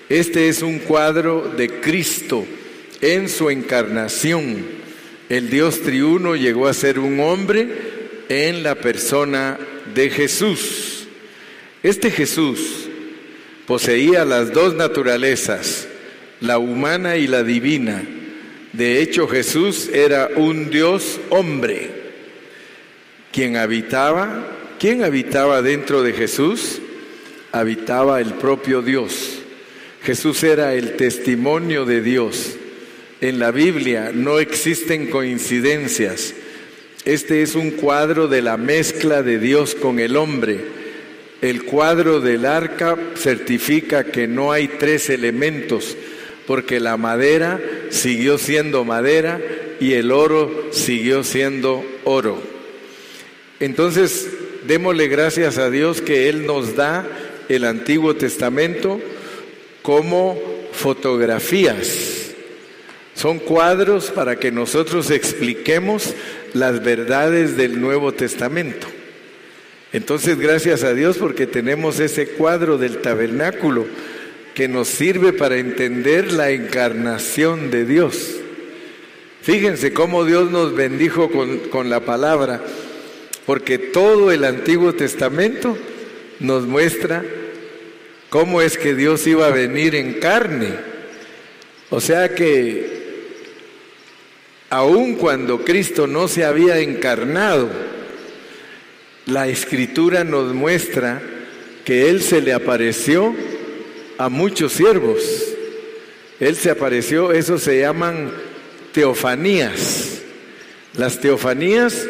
Este 0.10 0.50
es 0.50 0.62
un 0.62 0.80
cuadro 0.80 1.50
de 1.56 1.80
Cristo 1.80 2.46
en 3.00 3.30
su 3.30 3.50
encarnación. 3.50 4.66
El 5.30 5.50
Dios 5.50 5.82
triuno 5.82 6.36
llegó 6.36 6.68
a 6.68 6.74
ser 6.74 7.00
un 7.00 7.22
hombre 7.22 7.70
en 8.28 8.64
la 8.64 8.76
persona 8.76 9.58
de 9.96 10.10
Jesús. 10.10 10.91
Este 11.84 12.12
Jesús 12.12 12.88
poseía 13.66 14.24
las 14.24 14.54
dos 14.54 14.76
naturalezas, 14.76 15.88
la 16.40 16.60
humana 16.60 17.18
y 17.18 17.26
la 17.26 17.44
divina. 17.44 18.04
De 18.74 19.02
hecho, 19.02 19.28
Jesús 19.28 19.90
era 19.92 20.30
un 20.36 20.70
Dios 20.70 21.20
hombre, 21.30 21.90
quien 23.32 23.58
habitaba, 23.58 24.48
¿quién 24.80 25.04
habitaba 25.04 25.64
dentro 25.64 26.04
de 26.04 26.14
Jesús? 26.14 26.80
Habitaba 27.52 28.22
el 28.22 28.36
propio 28.36 28.84
Dios. 28.84 29.40
Jesús 30.04 30.44
era 30.44 30.76
el 30.76 30.98
testimonio 30.98 31.86
de 31.86 32.02
Dios. 32.02 32.58
En 33.22 33.40
la 33.40 33.52
Biblia 33.52 34.12
no 34.14 34.40
existen 34.40 35.08
coincidencias. 35.08 36.36
Este 37.06 37.42
es 37.42 37.56
un 37.56 37.72
cuadro 37.72 38.28
de 38.28 38.44
la 38.44 38.58
mezcla 38.58 39.24
de 39.24 39.40
Dios 39.40 39.74
con 39.74 40.00
el 40.00 40.16
hombre 40.16 40.81
el 41.42 41.64
cuadro 41.64 42.20
del 42.20 42.46
arca 42.46 42.98
certifica 43.16 44.06
que 44.06 44.28
no 44.28 44.52
hay 44.52 44.68
tres 44.68 45.10
elementos, 45.10 45.98
porque 46.46 46.80
la 46.80 46.98
madera 46.98 47.60
siguió 47.90 48.38
siendo 48.38 48.86
madera 48.86 49.42
y 49.80 49.94
el 49.94 50.12
oro 50.12 50.68
siguió 50.72 51.24
siendo 51.24 51.84
oro. 52.04 52.42
Entonces, 53.60 54.30
démosle 54.68 55.08
gracias 55.08 55.58
a 55.58 55.70
Dios 55.70 56.02
que 56.02 56.30
Él 56.30 56.46
nos 56.46 56.76
da 56.76 57.08
el 57.50 57.66
Antiguo 57.66 58.16
Testamento 58.16 59.00
como 59.82 60.38
fotografías. 60.72 62.32
Son 63.16 63.40
cuadros 63.40 64.12
para 64.12 64.38
que 64.38 64.52
nosotros 64.52 65.10
expliquemos 65.10 66.14
las 66.54 66.84
verdades 66.84 67.58
del 67.58 67.82
Nuevo 67.82 68.14
Testamento. 68.14 68.88
Entonces, 69.94 70.40
gracias 70.40 70.84
a 70.84 70.94
Dios 70.94 71.18
porque 71.18 71.48
tenemos 71.48 72.00
ese 72.00 72.28
cuadro 72.28 72.78
del 72.78 72.98
tabernáculo 72.98 73.86
que 74.54 74.68
nos 74.68 74.88
sirve 74.88 75.34
para 75.34 75.58
entender 75.58 76.32
la 76.32 76.52
encarnación 76.52 77.72
de 77.72 77.86
Dios. 77.86 78.36
Fíjense 79.42 79.92
cómo 79.92 80.24
Dios 80.24 80.52
nos 80.52 80.74
bendijo 80.76 81.32
con, 81.32 81.58
con 81.70 81.90
la 81.90 82.02
palabra, 82.02 82.62
porque 83.46 83.78
todo 83.78 84.32
el 84.32 84.46
Antiguo 84.46 84.94
Testamento 84.94 85.78
nos 86.40 86.68
muestra 86.68 87.24
cómo 88.30 88.62
es 88.62 88.78
que 88.78 88.96
Dios 88.96 89.26
iba 89.28 89.48
a 89.48 89.52
venir 89.52 89.96
en 89.96 90.14
carne. 90.20 90.76
O 91.90 92.00
sea 92.00 92.34
que 92.34 93.02
aun 94.70 95.16
cuando 95.16 95.66
Cristo 95.66 96.08
no 96.08 96.30
se 96.30 96.46
había 96.46 96.80
encarnado, 96.80 97.70
la 99.26 99.48
escritura 99.48 100.24
nos 100.24 100.54
muestra 100.54 101.22
que 101.86 102.10
Él 102.10 102.22
se 102.22 102.42
le 102.42 102.54
apareció 102.54 103.36
a 104.18 104.30
muchos 104.30 104.74
siervos. 104.74 105.22
Él 106.40 106.56
se 106.56 106.72
apareció, 106.72 107.32
eso 107.32 107.58
se 107.58 107.80
llaman 107.80 108.32
teofanías. 108.94 110.22
Las 110.96 111.20
teofanías 111.20 112.08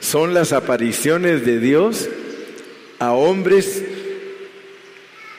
son 0.00 0.34
las 0.34 0.52
apariciones 0.52 1.44
de 1.46 1.58
Dios 1.58 2.08
a 2.98 3.12
hombres, 3.12 3.82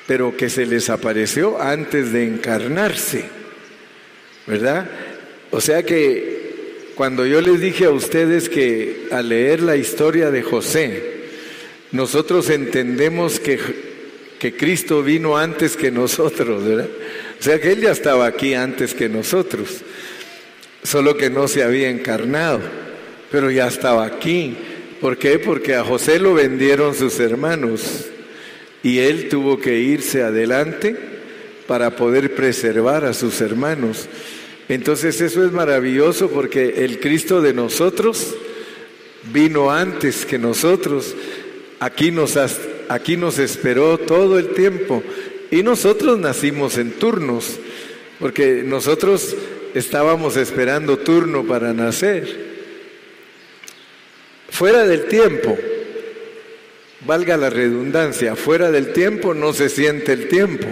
pero 0.08 0.36
que 0.36 0.50
se 0.50 0.66
les 0.66 0.90
apareció 0.90 1.62
antes 1.62 2.12
de 2.12 2.26
encarnarse, 2.26 3.26
¿verdad? 4.46 4.90
O 5.52 5.62
sea 5.62 5.84
que 5.84 6.37
cuando 6.98 7.26
yo 7.26 7.40
les 7.40 7.62
dije 7.62 7.86
a 7.86 7.92
ustedes 7.92 8.50
que 8.50 9.08
al 9.12 9.30
leer 9.30 9.62
la 9.62 9.78
historia 9.78 10.32
de 10.32 10.42
José, 10.42 11.04
nosotros 11.92 12.50
entendemos 12.50 13.40
que 13.40 13.88
que 14.40 14.56
Cristo 14.56 15.02
vino 15.02 15.38
antes 15.38 15.76
que 15.76 15.92
nosotros, 15.92 16.64
¿verdad? 16.64 16.90
O 17.40 17.44
sea 17.44 17.60
que 17.60 17.72
Él 17.72 17.82
ya 17.82 17.92
estaba 17.92 18.26
aquí 18.26 18.54
antes 18.54 18.94
que 18.94 19.10
nosotros, 19.10 19.82
solo 20.84 21.18
que 21.18 21.30
no 21.30 21.48
se 21.48 21.64
había 21.64 21.90
encarnado, 21.90 22.62
pero 23.32 23.52
ya 23.52 23.68
estaba 23.68 24.06
aquí. 24.06 24.56
¿Por 25.02 25.18
qué? 25.18 25.40
Porque 25.40 25.76
a 25.76 25.84
José 25.84 26.20
lo 26.20 26.34
vendieron 26.34 26.96
sus 26.96 27.20
hermanos 27.20 28.06
y 28.82 29.00
él 29.00 29.30
tuvo 29.30 29.60
que 29.60 29.78
irse 29.78 30.24
adelante 30.24 30.96
para 31.68 31.96
poder 31.96 32.34
preservar 32.34 33.06
a 33.06 33.14
sus 33.14 33.42
hermanos. 33.42 34.08
Entonces 34.70 35.22
eso 35.22 35.46
es 35.46 35.52
maravilloso 35.52 36.30
porque 36.30 36.84
el 36.86 37.00
Cristo 37.00 37.42
de 37.42 37.54
nosotros 37.54 38.36
vino 39.32 39.72
antes 39.72 40.26
que 40.26 40.38
nosotros. 40.38 41.16
Aquí 41.80 42.12
nos, 42.12 42.38
aquí 42.90 43.18
nos 43.18 43.40
esperó 43.40 43.98
todo 43.98 44.40
el 44.40 44.50
tiempo 44.50 45.04
y 45.52 45.64
nosotros 45.64 46.20
nacimos 46.20 46.78
en 46.78 46.92
turnos, 46.92 47.60
porque 48.20 48.64
nosotros 48.66 49.36
estábamos 49.74 50.36
esperando 50.36 50.98
turno 50.98 51.46
para 51.46 51.74
nacer. 51.74 52.48
Fuera 54.50 54.86
del 54.86 55.06
tiempo, 55.06 55.58
valga 57.06 57.38
la 57.38 57.50
redundancia, 57.50 58.36
fuera 58.36 58.72
del 58.72 58.92
tiempo 58.92 59.34
no 59.34 59.54
se 59.54 59.70
siente 59.70 60.14
el 60.14 60.28
tiempo. 60.28 60.68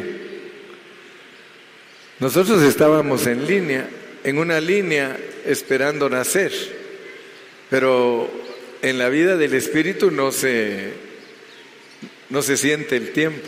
Nosotros 2.19 2.63
estábamos 2.63 3.27
en 3.27 3.45
línea, 3.45 3.89
en 4.23 4.37
una 4.37 4.61
línea 4.61 5.17
esperando 5.45 6.09
nacer, 6.09 6.53
pero 7.69 8.29
en 8.81 8.97
la 8.97 9.09
vida 9.09 9.35
del 9.35 9.53
Espíritu 9.53 10.11
no 10.11 10.31
se, 10.31 10.93
no 12.29 12.41
se 12.41 12.55
siente 12.55 12.95
el 12.95 13.11
tiempo. 13.11 13.47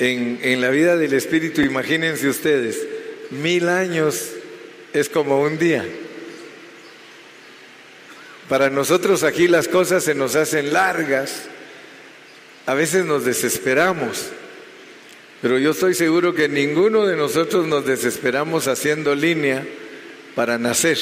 En, 0.00 0.40
en 0.42 0.60
la 0.60 0.70
vida 0.70 0.96
del 0.96 1.12
Espíritu, 1.12 1.60
imagínense 1.60 2.28
ustedes, 2.28 2.84
mil 3.30 3.68
años 3.68 4.32
es 4.92 5.08
como 5.08 5.40
un 5.40 5.58
día. 5.58 5.86
Para 8.48 8.68
nosotros 8.68 9.22
aquí 9.22 9.46
las 9.46 9.68
cosas 9.68 10.02
se 10.02 10.14
nos 10.14 10.34
hacen 10.34 10.72
largas, 10.72 11.44
a 12.66 12.74
veces 12.74 13.04
nos 13.04 13.24
desesperamos, 13.24 14.26
pero 15.46 15.60
yo 15.60 15.70
estoy 15.70 15.94
seguro 15.94 16.34
que 16.34 16.48
ninguno 16.48 17.06
de 17.06 17.14
nosotros 17.14 17.68
nos 17.68 17.86
desesperamos 17.86 18.66
haciendo 18.66 19.14
línea 19.14 19.64
para 20.34 20.58
nacer. 20.58 20.98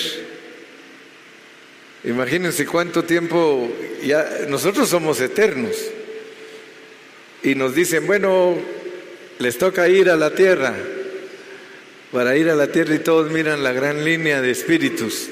Imagínense 2.04 2.66
cuánto 2.66 3.04
tiempo 3.04 3.72
ya 4.04 4.40
nosotros 4.50 4.90
somos 4.90 5.18
eternos. 5.22 5.74
Y 7.42 7.54
nos 7.54 7.74
dicen, 7.74 8.06
bueno, 8.06 8.58
les 9.38 9.56
toca 9.56 9.88
ir 9.88 10.10
a 10.10 10.16
la 10.16 10.34
tierra. 10.34 10.74
Para 12.12 12.36
ir 12.36 12.50
a 12.50 12.54
la 12.54 12.66
tierra 12.66 12.96
y 12.96 12.98
todos 12.98 13.32
miran 13.32 13.62
la 13.62 13.72
gran 13.72 14.04
línea 14.04 14.42
de 14.42 14.50
espíritus. 14.50 15.30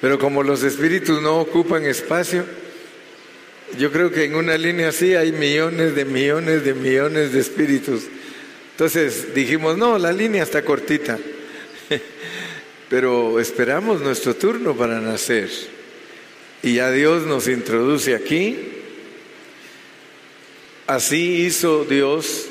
Pero 0.00 0.20
como 0.20 0.44
los 0.44 0.62
espíritus 0.62 1.20
no 1.20 1.40
ocupan 1.40 1.84
espacio, 1.84 2.44
yo 3.76 3.90
creo 3.90 4.12
que 4.12 4.22
en 4.22 4.36
una 4.36 4.56
línea 4.56 4.90
así 4.90 5.16
hay 5.16 5.32
millones 5.32 5.96
de 5.96 6.04
millones 6.04 6.64
de 6.64 6.74
millones 6.74 7.32
de 7.32 7.40
espíritus. 7.40 8.04
Entonces 8.76 9.34
dijimos, 9.34 9.78
no, 9.78 9.96
la 9.96 10.12
línea 10.12 10.42
está 10.42 10.62
cortita, 10.62 11.18
pero 12.90 13.40
esperamos 13.40 14.02
nuestro 14.02 14.36
turno 14.36 14.76
para 14.76 15.00
nacer. 15.00 15.48
Y 16.62 16.74
ya 16.74 16.90
Dios 16.90 17.22
nos 17.22 17.48
introduce 17.48 18.14
aquí. 18.14 18.58
Así 20.86 21.46
hizo 21.46 21.86
Dios 21.86 22.48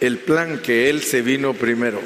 el 0.00 0.18
plan 0.18 0.58
que 0.58 0.90
Él 0.90 1.00
se 1.00 1.22
vino 1.22 1.54
primero. 1.54 2.02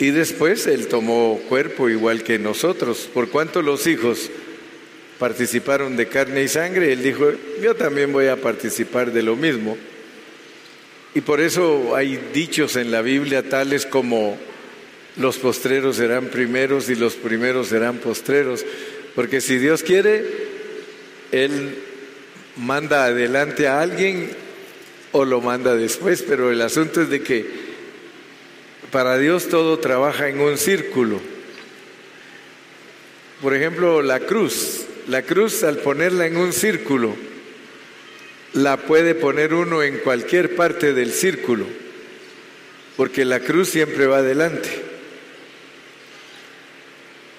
Y 0.00 0.10
después 0.10 0.66
Él 0.66 0.88
tomó 0.88 1.40
cuerpo 1.48 1.88
igual 1.88 2.24
que 2.24 2.40
nosotros. 2.40 3.08
Por 3.14 3.30
cuanto 3.30 3.62
los 3.62 3.86
hijos 3.86 4.28
participaron 5.20 5.96
de 5.96 6.08
carne 6.08 6.42
y 6.42 6.48
sangre, 6.48 6.92
Él 6.92 7.00
dijo, 7.00 7.30
yo 7.62 7.76
también 7.76 8.12
voy 8.12 8.26
a 8.26 8.40
participar 8.40 9.12
de 9.12 9.22
lo 9.22 9.36
mismo. 9.36 9.78
Y 11.14 11.20
por 11.20 11.40
eso 11.40 11.94
hay 11.94 12.16
dichos 12.32 12.76
en 12.76 12.90
la 12.90 13.02
Biblia 13.02 13.48
tales 13.48 13.84
como 13.84 14.38
los 15.16 15.36
postreros 15.36 15.96
serán 15.96 16.26
primeros 16.26 16.88
y 16.88 16.94
los 16.94 17.14
primeros 17.14 17.68
serán 17.68 17.98
postreros. 17.98 18.64
Porque 19.14 19.40
si 19.40 19.58
Dios 19.58 19.82
quiere, 19.82 20.24
Él 21.32 21.76
manda 22.56 23.04
adelante 23.04 23.68
a 23.68 23.80
alguien 23.80 24.30
o 25.12 25.24
lo 25.24 25.40
manda 25.42 25.74
después, 25.74 26.24
pero 26.26 26.50
el 26.50 26.62
asunto 26.62 27.02
es 27.02 27.10
de 27.10 27.22
que 27.22 27.46
para 28.90 29.18
Dios 29.18 29.48
todo 29.48 29.78
trabaja 29.78 30.28
en 30.28 30.40
un 30.40 30.56
círculo. 30.56 31.20
Por 33.42 33.54
ejemplo, 33.54 34.02
la 34.02 34.20
cruz. 34.20 34.86
La 35.08 35.22
cruz 35.22 35.64
al 35.64 35.78
ponerla 35.78 36.26
en 36.26 36.36
un 36.36 36.52
círculo, 36.52 37.16
la 38.54 38.76
puede 38.76 39.14
poner 39.14 39.54
uno 39.54 39.82
en 39.82 39.98
cualquier 39.98 40.54
parte 40.54 40.92
del 40.92 41.12
círculo, 41.12 41.66
porque 42.96 43.24
la 43.24 43.40
cruz 43.40 43.70
siempre 43.70 44.06
va 44.06 44.18
adelante. 44.18 44.68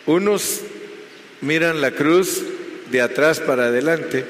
Unos 0.05 0.61
miran 1.41 1.81
la 1.81 1.91
cruz 1.91 2.41
de 2.91 3.01
atrás 3.01 3.39
para 3.39 3.65
adelante 3.65 4.25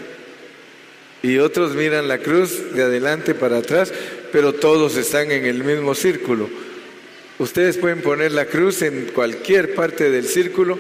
y 1.22 1.38
otros 1.38 1.74
miran 1.74 2.08
la 2.08 2.19
cruz 2.19 2.74
de 2.74 2.84
adelante 2.84 3.34
para 3.34 3.58
atrás, 3.58 3.91
pero 4.32 4.54
todos 4.54 4.98
están 4.98 5.32
en 5.32 5.46
el 5.46 5.63
mismo 5.63 5.96
círculo. 5.96 6.50
Ustedes 7.39 7.78
pueden 7.78 8.02
poner 8.02 8.34
la 8.34 8.46
cruz 8.46 8.82
en 8.82 9.06
cualquier 9.13 9.74
parte 9.74 10.12
del 10.12 10.28
círculo, 10.28 10.78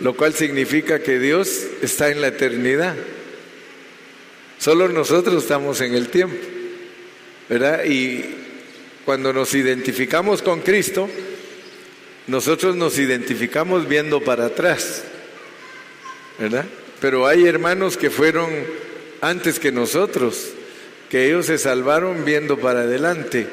lo 0.00 0.14
cual 0.14 0.34
significa 0.34 0.98
que 0.98 1.18
Dios 1.18 1.64
está 1.80 2.10
en 2.10 2.20
la 2.20 2.28
eternidad. 2.28 2.96
Solo 4.64 4.88
nosotros 4.88 5.42
estamos 5.42 5.82
en 5.82 5.92
el 5.92 6.08
tiempo, 6.08 6.38
¿verdad? 7.50 7.84
Y 7.84 8.24
cuando 9.04 9.30
nos 9.30 9.52
identificamos 9.52 10.40
con 10.40 10.62
Cristo, 10.62 11.06
nosotros 12.28 12.74
nos 12.74 12.98
identificamos 12.98 13.86
viendo 13.86 14.22
para 14.22 14.46
atrás, 14.46 15.04
¿verdad? 16.38 16.64
Pero 16.98 17.26
hay 17.26 17.44
hermanos 17.46 17.98
que 17.98 18.08
fueron 18.08 18.48
antes 19.20 19.58
que 19.58 19.70
nosotros, 19.70 20.52
que 21.10 21.26
ellos 21.26 21.44
se 21.44 21.58
salvaron 21.58 22.24
viendo 22.24 22.58
para 22.58 22.84
adelante. 22.84 23.46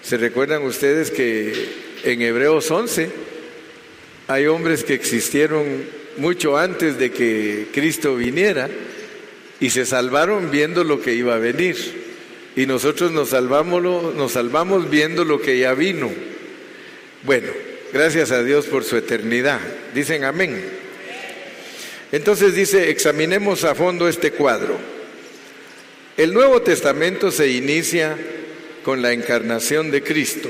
¿Se 0.00 0.16
recuerdan 0.16 0.62
ustedes 0.62 1.10
que 1.10 1.68
en 2.02 2.22
Hebreos 2.22 2.70
11 2.70 3.10
hay 4.26 4.46
hombres 4.46 4.84
que 4.84 4.94
existieron 4.94 5.66
mucho 6.16 6.56
antes 6.56 6.98
de 6.98 7.12
que 7.12 7.66
Cristo 7.74 8.16
viniera 8.16 8.70
y 9.60 9.70
se 9.70 9.86
salvaron 9.86 10.50
viendo 10.50 10.84
lo 10.84 11.00
que 11.00 11.14
iba 11.14 11.34
a 11.34 11.38
venir. 11.38 11.76
Y 12.56 12.66
nosotros 12.66 13.12
nos 13.12 13.30
salvamos, 13.30 13.82
nos 14.14 14.32
salvamos 14.32 14.90
viendo 14.90 15.24
lo 15.24 15.40
que 15.40 15.58
ya 15.58 15.74
vino. 15.74 16.10
Bueno, 17.22 17.48
gracias 17.92 18.30
a 18.30 18.42
Dios 18.42 18.66
por 18.66 18.84
su 18.84 18.96
eternidad. 18.96 19.60
Dicen 19.94 20.24
amén. 20.24 20.62
Entonces 22.12 22.54
dice, 22.54 22.90
examinemos 22.90 23.64
a 23.64 23.74
fondo 23.74 24.08
este 24.08 24.32
cuadro. 24.32 24.78
El 26.16 26.32
Nuevo 26.32 26.62
Testamento 26.62 27.30
se 27.30 27.48
inicia 27.48 28.16
con 28.84 29.02
la 29.02 29.12
encarnación 29.12 29.90
de 29.90 30.02
Cristo 30.02 30.48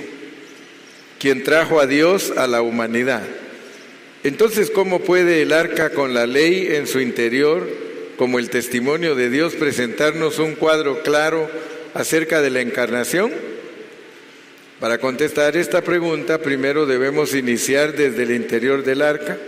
quien 1.19 1.43
trajo 1.43 1.81
a 1.81 1.87
Dios 1.87 2.33
a 2.37 2.47
la 2.47 2.63
humanidad. 2.63 3.23
Entonces, 4.25 4.71
¿cómo 4.71 5.01
puede 5.01 5.43
el 5.43 5.53
arca 5.53 5.91
con 5.91 6.15
la 6.15 6.27
ley 6.27 6.69
en 6.73 6.87
su 6.87 7.01
interior, 7.01 7.69
como 8.17 8.39
el 8.39 8.51
testimonio 8.51 9.15
de 9.15 9.31
Dios, 9.31 9.55
presentarnos 9.55 10.39
un 10.39 10.55
cuadro 10.55 11.03
claro 11.03 11.51
acerca 11.95 12.43
de 12.43 12.51
la 12.51 12.61
encarnación? 12.61 13.33
Para 14.81 14.99
contestar 14.99 15.57
esta 15.57 15.83
pregunta, 15.83 16.39
primero 16.39 16.87
debemos 16.87 17.35
iniciar 17.35 17.95
desde 17.95 18.25
el 18.25 18.33
interior 18.33 18.85
del 18.85 19.03
arca. 19.03 19.39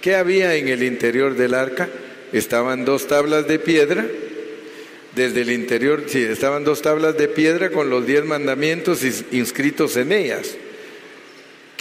¿Qué 0.00 0.14
había 0.14 0.54
en 0.54 0.68
el 0.68 0.82
interior 0.82 1.34
del 1.36 1.54
arca? 1.54 1.88
Estaban 2.32 2.84
dos 2.84 3.06
tablas 3.06 3.46
de 3.48 3.58
piedra. 3.58 4.06
Desde 5.14 5.42
el 5.42 5.50
interior, 5.50 6.04
sí, 6.06 6.22
estaban 6.22 6.64
dos 6.64 6.80
tablas 6.80 7.18
de 7.18 7.28
piedra 7.28 7.70
con 7.70 7.90
los 7.90 8.06
diez 8.06 8.24
mandamientos 8.24 9.02
inscritos 9.30 9.96
en 9.96 10.12
ellas 10.12 10.56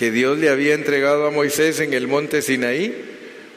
que 0.02 0.10
Dios 0.10 0.40
le 0.40 0.50
había 0.50 0.74
entregado 0.74 1.28
a 1.28 1.30
Moisés 1.30 1.80
en 1.80 1.94
el 1.94 2.08
monte 2.08 2.42
Sinaí. 2.42 3.11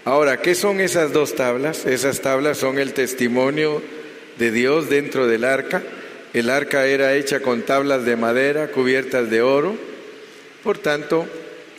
Ahora, 0.07 0.43
¿qué 0.43 0.55
son 0.55 0.83
esas 0.83 1.15
dos 1.15 1.35
tablas? 1.35 1.87
Esas 1.87 2.21
tablas 2.21 2.59
son 2.59 2.79
el 2.79 2.93
testimonio 2.93 3.81
de 4.39 4.51
Dios 4.51 4.91
dentro 4.91 5.27
del 5.27 5.45
arca. 5.45 5.83
El 6.35 6.51
arca 6.51 6.87
era 6.87 7.15
hecha 7.15 7.41
con 7.41 7.63
tablas 7.63 8.05
de 8.05 8.15
madera 8.15 8.69
cubiertas 8.69 9.31
de 9.31 9.41
oro. 9.41 9.77
Por 10.63 10.77
tanto, 10.77 11.27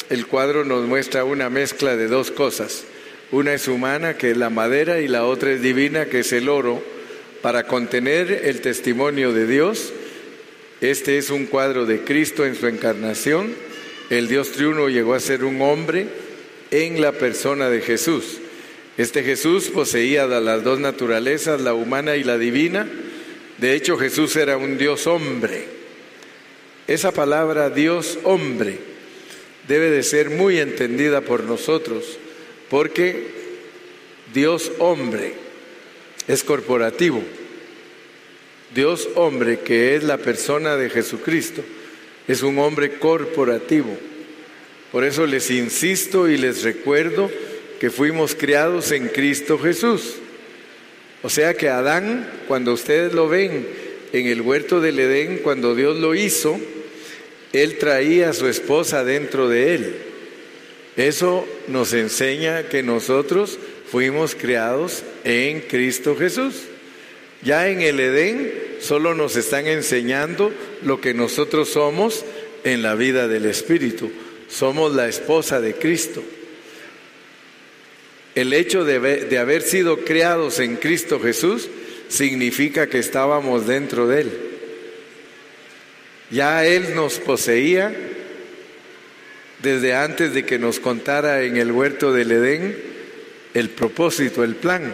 el 0.09 0.25
cuadro 0.25 0.65
nos 0.65 0.85
muestra 0.87 1.23
una 1.23 1.51
mezcla 1.51 1.95
de 1.95 2.07
dos 2.07 2.31
cosas. 2.31 2.85
Una 3.31 3.53
es 3.53 3.67
humana, 3.67 4.17
que 4.17 4.31
es 4.31 4.37
la 4.37 4.49
madera, 4.49 5.01
y 5.01 5.07
la 5.07 5.25
otra 5.25 5.51
es 5.51 5.61
divina, 5.61 6.05
que 6.05 6.21
es 6.21 6.33
el 6.33 6.49
oro, 6.49 6.81
para 7.43 7.67
contener 7.67 8.41
el 8.45 8.59
testimonio 8.59 9.33
de 9.33 9.45
Dios. 9.45 9.93
Este 10.81 11.19
es 11.19 11.29
un 11.29 11.45
cuadro 11.45 11.85
de 11.85 12.01
Cristo 12.01 12.43
en 12.43 12.55
su 12.55 12.65
encarnación. 12.65 13.53
El 14.09 14.27
Dios 14.27 14.51
triuno 14.51 14.89
llegó 14.89 15.13
a 15.13 15.19
ser 15.19 15.43
un 15.43 15.61
hombre 15.61 16.24
en 16.71 17.01
la 17.01 17.11
persona 17.11 17.69
de 17.69 17.81
Jesús. 17.81 18.39
Este 18.97 19.23
Jesús 19.23 19.69
poseía 19.69 20.25
las 20.25 20.63
dos 20.63 20.79
naturalezas, 20.79 21.61
la 21.61 21.73
humana 21.73 22.15
y 22.15 22.23
la 22.23 22.37
divina. 22.37 22.87
De 23.57 23.73
hecho, 23.73 23.97
Jesús 23.97 24.35
era 24.35 24.57
un 24.57 24.77
Dios 24.77 25.07
hombre. 25.07 25.65
Esa 26.87 27.11
palabra 27.11 27.69
Dios 27.69 28.19
hombre 28.23 28.77
debe 29.67 29.89
de 29.89 30.03
ser 30.03 30.29
muy 30.29 30.59
entendida 30.59 31.21
por 31.21 31.43
nosotros, 31.43 32.17
porque 32.69 33.27
Dios 34.33 34.71
hombre 34.79 35.33
es 36.27 36.43
corporativo. 36.43 37.23
Dios 38.73 39.07
hombre, 39.15 39.59
que 39.59 39.95
es 39.95 40.03
la 40.03 40.17
persona 40.17 40.75
de 40.75 40.89
Jesucristo, 40.89 41.63
es 42.27 42.43
un 42.43 42.59
hombre 42.59 42.97
corporativo. 42.99 43.97
Por 44.95 45.03
eso 45.03 45.27
les 45.27 45.51
insisto 45.51 46.29
y 46.29 46.37
les 46.37 46.63
recuerdo 46.63 47.29
que 47.81 47.91
fuimos 47.91 48.33
criados 48.33 48.93
en 48.93 49.09
Cristo 49.09 49.59
Jesús. 49.59 50.15
O 51.21 51.29
sea 51.29 51.53
que 51.53 51.67
Adán, 51.67 52.25
cuando 52.47 52.71
ustedes 52.71 53.11
lo 53.11 53.27
ven 53.27 53.67
en 54.13 54.27
el 54.27 54.39
huerto 54.39 54.79
del 54.79 54.97
Edén, 54.97 55.39
cuando 55.39 55.75
Dios 55.75 55.97
lo 55.97 56.15
hizo, 56.15 56.57
él 57.51 57.77
traía 57.77 58.29
a 58.29 58.33
su 58.33 58.47
esposa 58.47 59.03
dentro 59.03 59.49
de 59.49 59.75
él. 59.75 59.95
Eso 60.95 61.45
nos 61.67 61.91
enseña 61.91 62.69
que 62.69 62.81
nosotros 62.81 63.59
fuimos 63.91 64.33
criados 64.33 65.03
en 65.25 65.59
Cristo 65.59 66.15
Jesús. 66.15 66.67
Ya 67.41 67.67
en 67.67 67.81
el 67.81 67.99
Edén 67.99 68.49
solo 68.79 69.13
nos 69.13 69.35
están 69.35 69.67
enseñando 69.67 70.53
lo 70.83 71.01
que 71.01 71.13
nosotros 71.13 71.67
somos 71.67 72.23
en 72.63 72.81
la 72.81 72.95
vida 72.95 73.27
del 73.27 73.45
Espíritu. 73.45 74.09
Somos 74.47 74.93
la 74.93 75.07
esposa 75.07 75.59
de 75.59 75.73
Cristo. 75.75 76.23
El 78.35 78.53
hecho 78.53 78.83
de, 78.83 79.37
haber 79.37 79.61
sido 79.61 80.03
criados 80.03 80.59
en 80.59 80.75
Cristo 80.75 81.21
Jesús 81.21 81.69
significa 82.09 82.87
que 82.87 82.99
estábamos 82.99 83.65
dentro 83.65 84.07
de 84.07 84.21
Él. 84.21 84.31
Ya 86.31 86.65
Él 86.65 86.95
nos 86.95 87.19
poseía 87.19 87.95
desde 89.63 89.95
antes 89.95 90.33
de 90.33 90.45
que 90.45 90.59
nos 90.59 90.79
contara 90.79 91.43
en 91.43 91.55
el 91.55 91.71
huerto 91.71 92.11
del 92.11 92.31
Edén 92.31 92.77
el 93.53 93.69
propósito, 93.69 94.43
el 94.43 94.55
plan. 94.55 94.93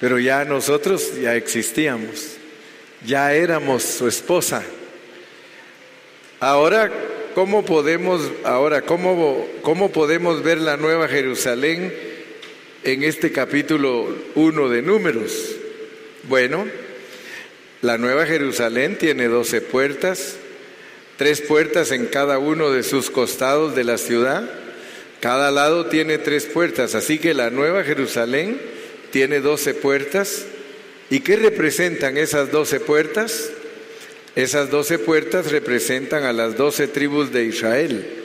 Pero 0.00 0.18
ya 0.18 0.44
nosotros 0.44 1.20
ya 1.20 1.36
existíamos, 1.36 2.36
ya 3.04 3.34
éramos 3.34 3.82
su 3.82 4.08
esposa. 4.08 4.62
Ahora, 6.40 6.90
¿cómo 7.36 7.66
podemos, 7.66 8.32
ahora, 8.44 8.80
cómo, 8.80 9.46
cómo 9.60 9.92
podemos 9.92 10.42
ver 10.42 10.56
la 10.56 10.78
nueva 10.78 11.06
Jerusalén? 11.06 11.92
en 12.82 13.02
este 13.02 13.30
capítulo 13.30 14.08
1 14.36 14.68
de 14.70 14.80
números? 14.80 15.54
Bueno, 16.28 16.66
la 17.82 17.98
Nueva 17.98 18.24
Jerusalén 18.24 18.96
tiene 18.96 19.28
doce 19.28 19.60
puertas, 19.60 20.36
tres 21.18 21.42
puertas 21.42 21.90
en 21.90 22.06
cada 22.06 22.38
uno 22.38 22.70
de 22.70 22.82
sus 22.82 23.10
costados 23.10 23.74
de 23.74 23.84
la 23.84 23.98
ciudad. 23.98 24.48
Cada 25.20 25.50
lado 25.50 25.86
tiene 25.86 26.16
tres 26.16 26.46
puertas, 26.46 26.94
así 26.94 27.18
que 27.18 27.34
la 27.34 27.50
Nueva 27.50 27.84
Jerusalén 27.84 28.58
tiene 29.10 29.40
doce 29.40 29.74
puertas. 29.74 30.46
¿Y 31.10 31.20
qué 31.20 31.36
representan 31.36 32.16
esas 32.16 32.50
doce 32.50 32.80
puertas? 32.80 33.50
Esas 34.36 34.70
doce 34.70 35.00
puertas 35.00 35.50
representan 35.50 36.22
a 36.24 36.32
las 36.32 36.56
doce 36.56 36.86
tribus 36.86 37.32
de 37.32 37.46
Israel 37.46 38.24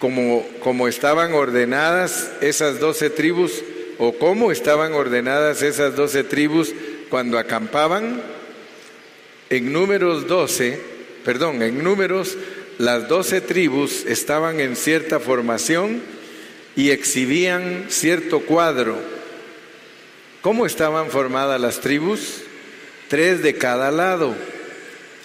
como, 0.00 0.88
estaban 0.88 1.34
ordenadas 1.34 2.32
esas 2.40 2.80
doce 2.80 3.10
tribus 3.10 3.62
o 3.98 4.14
cómo 4.14 4.50
estaban 4.50 4.94
ordenadas 4.94 5.62
esas 5.62 5.94
doce 5.94 6.24
tribus 6.24 6.72
cuando 7.10 7.38
acampaban. 7.38 8.22
En 9.50 9.72
números 9.72 10.26
12, 10.26 10.80
perdón, 11.22 11.60
en 11.60 11.84
números 11.84 12.38
las 12.78 13.08
doce 13.08 13.42
tribus 13.42 14.06
estaban 14.06 14.58
en 14.60 14.74
cierta 14.74 15.20
formación 15.20 16.00
y 16.76 16.90
exhibían 16.90 17.86
cierto 17.88 18.40
cuadro. 18.40 18.96
¿Cómo 20.40 20.64
estaban 20.64 21.10
formadas 21.10 21.60
las 21.60 21.80
tribus? 21.80 22.44
Tres 23.10 23.42
de 23.42 23.56
cada 23.56 23.90
lado. 23.90 24.36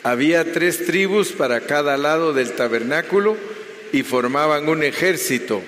Había 0.01 0.51
tres 0.51 0.87
tribus 0.87 1.33
para 1.33 1.61
cada 1.61 1.97
lado 1.97 2.33
del 2.33 2.53
tabernáculo 2.53 3.37
y 3.93 4.01
formaban 4.01 4.67
un 4.67 4.81
ejército. 4.81 5.61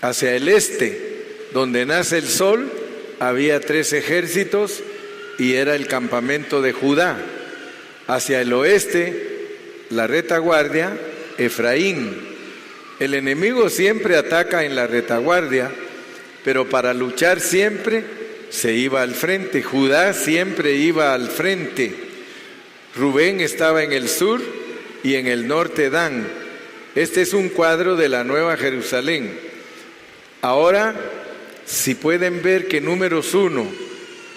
Hacia 0.00 0.34
el 0.34 0.48
este, 0.48 1.26
donde 1.52 1.84
nace 1.84 2.16
el 2.16 2.26
sol, 2.26 2.72
había 3.18 3.60
tres 3.60 3.92
ejércitos 3.92 4.82
y 5.38 5.56
era 5.56 5.74
el 5.74 5.88
campamento 5.88 6.62
de 6.62 6.72
Judá. 6.72 7.18
Hacia 8.06 8.40
el 8.40 8.54
oeste, 8.54 9.58
la 9.90 10.06
retaguardia, 10.06 10.96
Efraín. 11.36 12.16
El 12.98 13.12
enemigo 13.12 13.68
siempre 13.68 14.16
ataca 14.16 14.64
en 14.64 14.74
la 14.74 14.86
retaguardia, 14.86 15.70
pero 16.44 16.70
para 16.70 16.94
luchar 16.94 17.40
siempre 17.40 18.19
se 18.50 18.74
iba 18.74 19.02
al 19.02 19.14
frente. 19.14 19.62
Judá 19.62 20.12
siempre 20.12 20.74
iba 20.74 21.14
al 21.14 21.28
frente. 21.28 21.94
Rubén 22.96 23.40
estaba 23.40 23.82
en 23.82 23.92
el 23.92 24.08
sur 24.08 24.42
y 25.02 25.14
en 25.14 25.26
el 25.26 25.48
norte 25.48 25.88
Dan. 25.88 26.26
Este 26.94 27.22
es 27.22 27.32
un 27.32 27.48
cuadro 27.48 27.96
de 27.96 28.08
la 28.08 28.24
Nueva 28.24 28.56
Jerusalén. 28.56 29.32
Ahora, 30.42 30.94
si 31.64 31.94
pueden 31.94 32.42
ver 32.42 32.66
que 32.66 32.80
números 32.80 33.32
uno 33.34 33.66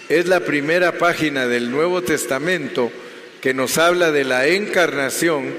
es 0.08 0.28
la 0.28 0.42
primera 0.42 0.98
página 0.98 1.48
del 1.48 1.72
Nuevo 1.72 2.04
Testamento 2.04 2.92
que 3.42 3.54
nos 3.54 3.78
habla 3.78 4.12
de 4.12 4.24
la 4.24 4.48
encarnación 4.48 5.54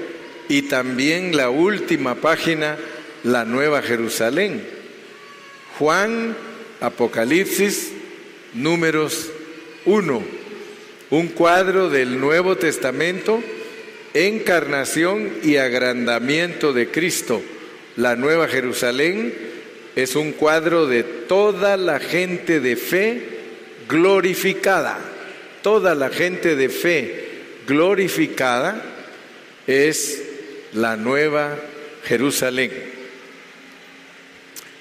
y 0.47 0.63
también 0.63 1.35
la 1.35 1.49
última 1.49 2.15
página, 2.15 2.77
la 3.23 3.43
Nueva 3.43 3.81
Jerusalén. 3.81 4.65
Juan, 5.77 6.35
Apocalipsis, 6.79 7.91
números 8.55 9.29
uno, 9.85 10.23
un 11.11 11.27
cuadro 11.27 11.89
del 11.89 12.19
Nuevo 12.19 12.55
Testamento 12.55 13.41
encarnación 14.15 15.29
y 15.43 15.57
agrandamiento 15.57 16.71
de 16.73 16.87
Cristo. 16.87 17.43
La 17.97 18.15
Nueva 18.15 18.47
Jerusalén 18.47 19.33
es 19.95 20.15
un 20.15 20.31
cuadro 20.31 20.87
de 20.87 21.03
toda 21.03 21.77
la 21.77 21.99
gente 21.99 22.61
de 22.61 22.77
fe 22.77 23.21
glorificada. 23.89 24.99
Toda 25.61 25.95
la 25.95 26.09
gente 26.09 26.55
de 26.55 26.69
fe 26.69 27.25
glorificada 27.67 28.81
es 29.67 30.23
la 30.73 30.95
Nueva 30.95 31.57
Jerusalén. 32.05 32.71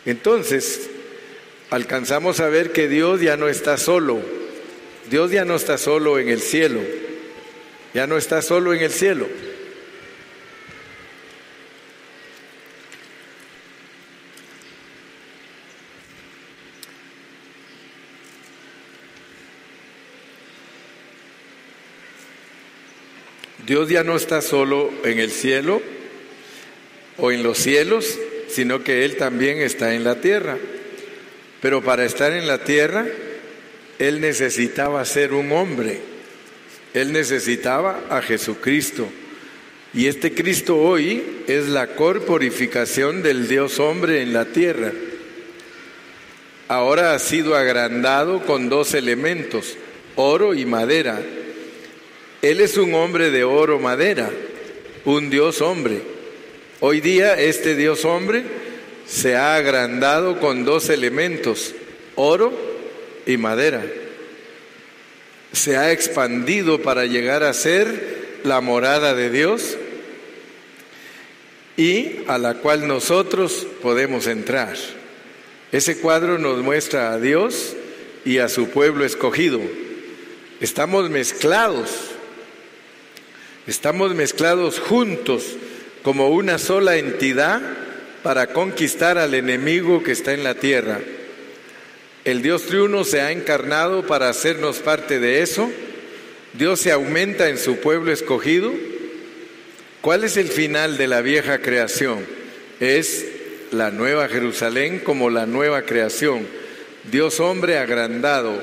Entonces, 0.06 0.90
alcanzamos 1.74 2.40
a 2.40 2.48
ver 2.48 2.72
que 2.72 2.88
Dios 2.88 3.20
ya 3.20 3.37
no 3.37 3.48
está 3.48 3.76
solo. 3.76 4.20
Dios 5.10 5.30
ya 5.30 5.44
no 5.44 5.56
está 5.56 5.76
solo 5.76 6.18
en 6.18 6.28
el 6.28 6.40
cielo 6.40 6.80
ya 7.94 8.08
no 8.08 8.18
está 8.18 8.42
solo 8.42 8.74
en 8.74 8.82
el 8.82 8.90
cielo. 8.90 9.28
Dios 23.64 23.88
ya 23.88 24.02
no 24.02 24.16
está 24.16 24.42
solo 24.42 24.92
en 25.04 25.20
el 25.20 25.30
cielo 25.30 25.80
o 27.16 27.30
en 27.30 27.44
los 27.44 27.58
cielos, 27.58 28.18
sino 28.48 28.82
que 28.82 29.04
Él 29.04 29.16
también 29.16 29.58
está 29.58 29.94
en 29.94 30.02
la 30.02 30.16
tierra. 30.20 30.58
Pero 31.64 31.83
para 31.83 32.05
estar 32.05 32.33
en 32.33 32.46
la 32.46 32.62
tierra, 32.62 33.05
Él 33.98 34.20
necesitaba 34.20 35.05
ser 35.05 35.33
un 35.33 35.50
hombre 35.50 36.14
él 36.94 37.12
necesitaba 37.12 38.05
a 38.09 38.22
Jesucristo. 38.22 39.09
Y 39.92 40.07
este 40.07 40.33
Cristo 40.33 40.77
hoy 40.77 41.42
es 41.48 41.68
la 41.68 41.88
corporificación 41.88 43.22
del 43.22 43.48
Dios 43.48 43.81
hombre 43.81 44.22
en 44.22 44.33
la 44.33 44.46
tierra. 44.46 44.92
Ahora 46.68 47.14
ha 47.14 47.18
sido 47.18 47.57
agrandado 47.57 48.44
con 48.46 48.68
dos 48.68 48.94
elementos, 48.94 49.77
oro 50.14 50.55
y 50.55 50.64
madera. 50.64 51.20
Él 52.42 52.61
es 52.61 52.77
un 52.77 52.94
hombre 52.94 53.31
de 53.31 53.42
oro 53.42 53.81
madera, 53.81 54.31
un 55.05 55.31
Dios 55.31 55.61
hombre. 55.61 56.00
Hoy 56.79 57.00
día 57.00 57.35
este 57.40 57.74
Dios 57.74 58.05
hombre 58.05 58.44
se 59.07 59.37
ha 59.37 59.57
agrandado 59.57 60.40
con 60.40 60.64
dos 60.64 60.88
elementos, 60.88 61.75
oro 62.14 62.53
y 63.27 63.37
madera. 63.37 63.85
se 65.53 65.77
ha 65.77 65.93
expandido 65.93 66.83
para 66.83 67.07
llegar 67.07 67.45
a 67.45 67.55
ser 67.55 68.40
la 68.43 68.61
morada 68.61 69.14
de 69.14 69.31
Dios 69.31 69.77
y 71.77 72.19
a 72.27 72.38
la 72.38 72.55
cual 72.55 72.88
nosotros 72.88 73.67
podemos 73.81 74.27
entrar. 74.27 74.75
Ese 75.71 75.99
cuadro 75.99 76.38
nos 76.38 76.59
muestra 76.59 77.12
a 77.12 77.21
Dios 77.21 77.75
y 78.25 78.38
a 78.38 78.49
su 78.49 78.69
pueblo 78.69 79.05
escogido. 79.05 79.61
Estamos 80.61 81.09
mezclados, 81.09 81.90
estamos 83.67 84.14
mezclados 84.14 84.81
juntos 84.81 85.57
como 86.03 86.31
una 86.31 86.59
sola 86.59 86.97
entidad 86.97 87.62
para 88.24 88.46
conquistar 88.46 89.18
al 89.18 89.34
enemigo 89.34 90.02
que 90.02 90.12
está 90.12 90.32
en 90.32 90.44
la 90.44 90.54
tierra. 90.54 90.98
El 92.24 92.40
Dios 92.40 92.62
triuno 92.62 93.04
se 93.04 93.20
ha 93.20 93.30
encarnado 93.30 94.06
para 94.06 94.30
hacernos 94.30 94.78
parte 94.78 95.20
de 95.20 95.42
eso. 95.42 95.70
Dios 96.54 96.80
se 96.80 96.90
aumenta 96.90 97.50
en 97.50 97.58
su 97.58 97.76
pueblo 97.76 98.10
escogido. 98.12 98.72
¿Cuál 100.00 100.24
es 100.24 100.38
el 100.38 100.48
final 100.48 100.96
de 100.96 101.06
la 101.06 101.20
vieja 101.20 101.58
creación? 101.58 102.24
Es 102.80 103.26
la 103.72 103.90
nueva 103.90 104.26
Jerusalén 104.28 105.00
como 105.00 105.28
la 105.28 105.44
nueva 105.44 105.82
creación. 105.82 106.46
Dios 107.12 107.40
hombre 107.40 107.76
agrandado. 107.76 108.58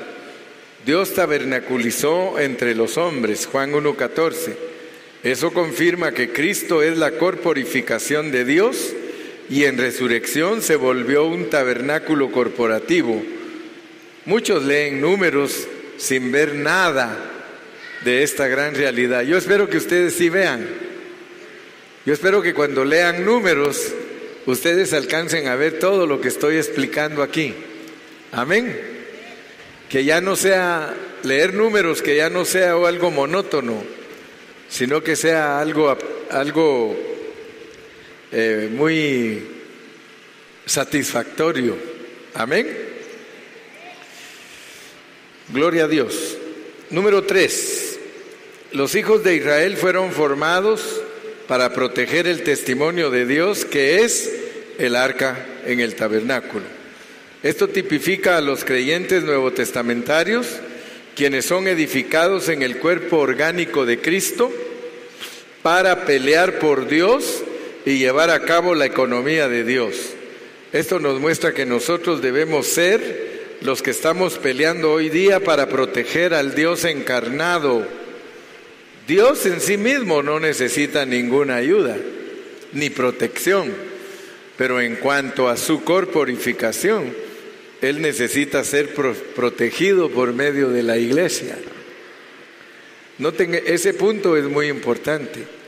Dios 0.84 1.14
tabernaculizó 1.14 2.40
entre 2.40 2.74
los 2.74 2.98
hombres. 2.98 3.46
Juan 3.46 3.72
1.14. 3.72 4.56
Eso 5.22 5.52
confirma 5.52 6.10
que 6.10 6.32
Cristo 6.32 6.82
es 6.82 6.98
la 6.98 7.12
corporificación 7.12 8.32
de 8.32 8.44
Dios 8.44 8.92
y 9.48 9.64
en 9.64 9.78
resurrección 9.78 10.62
se 10.62 10.76
volvió 10.76 11.24
un 11.24 11.50
tabernáculo 11.50 12.30
corporativo. 12.30 13.22
Muchos 14.24 14.64
leen 14.64 15.00
números 15.00 15.66
sin 15.98 16.32
ver 16.32 16.54
nada 16.54 17.16
de 18.04 18.22
esta 18.22 18.48
gran 18.48 18.74
realidad. 18.74 19.22
Yo 19.22 19.36
espero 19.36 19.68
que 19.68 19.76
ustedes 19.76 20.14
sí 20.14 20.28
vean. 20.28 20.66
Yo 22.04 22.12
espero 22.12 22.42
que 22.42 22.54
cuando 22.54 22.84
lean 22.84 23.24
números 23.24 23.92
ustedes 24.46 24.92
alcancen 24.92 25.48
a 25.48 25.56
ver 25.56 25.78
todo 25.78 26.06
lo 26.06 26.20
que 26.20 26.28
estoy 26.28 26.56
explicando 26.56 27.22
aquí. 27.22 27.54
Amén. 28.32 28.80
Que 29.88 30.04
ya 30.04 30.20
no 30.20 30.36
sea 30.36 30.94
leer 31.22 31.54
números, 31.54 32.02
que 32.02 32.16
ya 32.16 32.30
no 32.30 32.44
sea 32.44 32.72
algo 32.72 33.10
monótono, 33.10 33.84
sino 34.68 35.02
que 35.02 35.16
sea 35.16 35.60
algo, 35.60 35.96
algo 36.30 37.11
eh, 38.32 38.70
muy 38.72 39.46
satisfactorio. 40.64 41.76
Amén. 42.34 42.66
Gloria 45.48 45.84
a 45.84 45.88
Dios. 45.88 46.38
Número 46.88 47.24
tres. 47.24 47.98
Los 48.72 48.94
hijos 48.94 49.22
de 49.22 49.36
Israel 49.36 49.76
fueron 49.76 50.12
formados 50.12 51.02
para 51.46 51.74
proteger 51.74 52.26
el 52.26 52.42
testimonio 52.42 53.10
de 53.10 53.26
Dios 53.26 53.66
que 53.66 54.02
es 54.02 54.32
el 54.78 54.96
arca 54.96 55.44
en 55.66 55.80
el 55.80 55.94
tabernáculo. 55.94 56.64
Esto 57.42 57.68
tipifica 57.68 58.38
a 58.38 58.40
los 58.40 58.64
creyentes 58.64 59.24
nuevotestamentarios, 59.24 60.46
quienes 61.14 61.44
son 61.44 61.68
edificados 61.68 62.48
en 62.48 62.62
el 62.62 62.78
cuerpo 62.78 63.18
orgánico 63.18 63.84
de 63.84 64.00
Cristo 64.00 64.50
para 65.62 66.06
pelear 66.06 66.58
por 66.58 66.88
Dios 66.88 67.42
y 67.84 67.98
llevar 67.98 68.30
a 68.30 68.40
cabo 68.40 68.74
la 68.74 68.86
economía 68.86 69.48
de 69.48 69.64
Dios. 69.64 70.14
Esto 70.72 70.98
nos 70.98 71.20
muestra 71.20 71.52
que 71.52 71.66
nosotros 71.66 72.22
debemos 72.22 72.66
ser 72.66 73.32
los 73.60 73.82
que 73.82 73.90
estamos 73.90 74.38
peleando 74.38 74.92
hoy 74.92 75.08
día 75.08 75.40
para 75.40 75.68
proteger 75.68 76.34
al 76.34 76.54
Dios 76.54 76.84
encarnado. 76.84 77.86
Dios 79.06 79.46
en 79.46 79.60
sí 79.60 79.76
mismo 79.76 80.22
no 80.22 80.40
necesita 80.40 81.04
ninguna 81.04 81.56
ayuda 81.56 81.96
ni 82.72 82.90
protección, 82.90 83.72
pero 84.56 84.80
en 84.80 84.96
cuanto 84.96 85.48
a 85.48 85.56
su 85.56 85.84
corporificación, 85.84 87.14
Él 87.82 88.00
necesita 88.00 88.64
ser 88.64 88.94
protegido 89.34 90.08
por 90.08 90.32
medio 90.32 90.70
de 90.70 90.82
la 90.82 90.96
iglesia. 90.96 91.58
Noten, 93.18 93.54
ese 93.66 93.92
punto 93.92 94.36
es 94.36 94.44
muy 94.44 94.68
importante. 94.68 95.61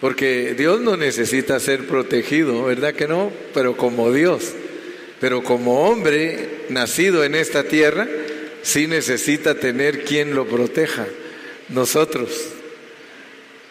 Porque 0.00 0.54
Dios 0.56 0.80
no 0.80 0.96
necesita 0.96 1.60
ser 1.60 1.86
protegido, 1.86 2.64
¿verdad 2.64 2.94
que 2.94 3.06
no? 3.06 3.30
Pero 3.52 3.76
como 3.76 4.12
Dios. 4.12 4.52
Pero 5.20 5.42
como 5.42 5.88
hombre 5.88 6.64
nacido 6.70 7.22
en 7.22 7.34
esta 7.34 7.64
tierra, 7.64 8.08
sí 8.62 8.86
necesita 8.86 9.56
tener 9.56 10.04
quien 10.04 10.34
lo 10.34 10.46
proteja. 10.46 11.06
Nosotros. 11.68 12.30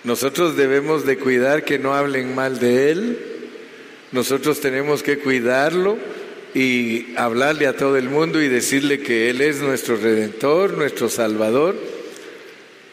Nosotros 0.03 0.55
debemos 0.55 1.05
de 1.05 1.17
cuidar 1.17 1.65
que 1.65 1.79
no 1.79 1.95
hablen 1.95 2.35
mal 2.35 2.59
de 2.59 2.91
Él. 2.91 3.19
Nosotros 4.11 4.61
tenemos 4.61 5.01
que 5.01 5.17
cuidarlo 5.17 5.97
y 6.53 7.07
hablarle 7.15 7.67
a 7.67 7.75
todo 7.75 7.97
el 7.97 8.09
mundo 8.09 8.41
y 8.41 8.47
decirle 8.47 9.01
que 9.01 9.31
Él 9.31 9.41
es 9.41 9.61
nuestro 9.61 9.97
redentor, 9.97 10.77
nuestro 10.77 11.09
salvador. 11.09 11.75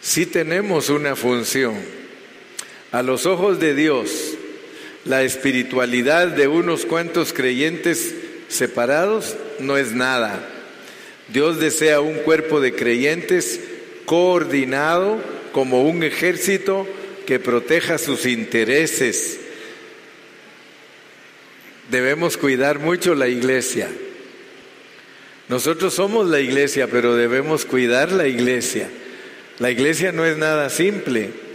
Sí 0.00 0.24
tenemos 0.24 0.88
una 0.88 1.16
función. 1.16 1.95
A 2.92 3.02
los 3.02 3.26
ojos 3.26 3.58
de 3.58 3.74
Dios, 3.74 4.34
la 5.04 5.22
espiritualidad 5.22 6.28
de 6.28 6.48
unos 6.48 6.84
cuantos 6.84 7.32
creyentes 7.32 8.14
separados 8.48 9.36
no 9.60 9.76
es 9.76 9.92
nada. 9.92 10.48
Dios 11.28 11.58
desea 11.58 12.00
un 12.00 12.14
cuerpo 12.18 12.60
de 12.60 12.74
creyentes 12.74 13.60
coordinado 14.04 15.20
como 15.52 15.82
un 15.82 16.02
ejército 16.02 16.86
que 17.26 17.40
proteja 17.40 17.98
sus 17.98 18.26
intereses. 18.26 19.40
Debemos 21.90 22.36
cuidar 22.36 22.78
mucho 22.78 23.14
la 23.14 23.28
iglesia. 23.28 23.88
Nosotros 25.48 25.94
somos 25.94 26.28
la 26.28 26.40
iglesia, 26.40 26.88
pero 26.88 27.14
debemos 27.14 27.64
cuidar 27.64 28.10
la 28.10 28.26
iglesia. 28.26 28.88
La 29.58 29.70
iglesia 29.70 30.12
no 30.12 30.24
es 30.24 30.36
nada 30.36 30.70
simple. 30.70 31.45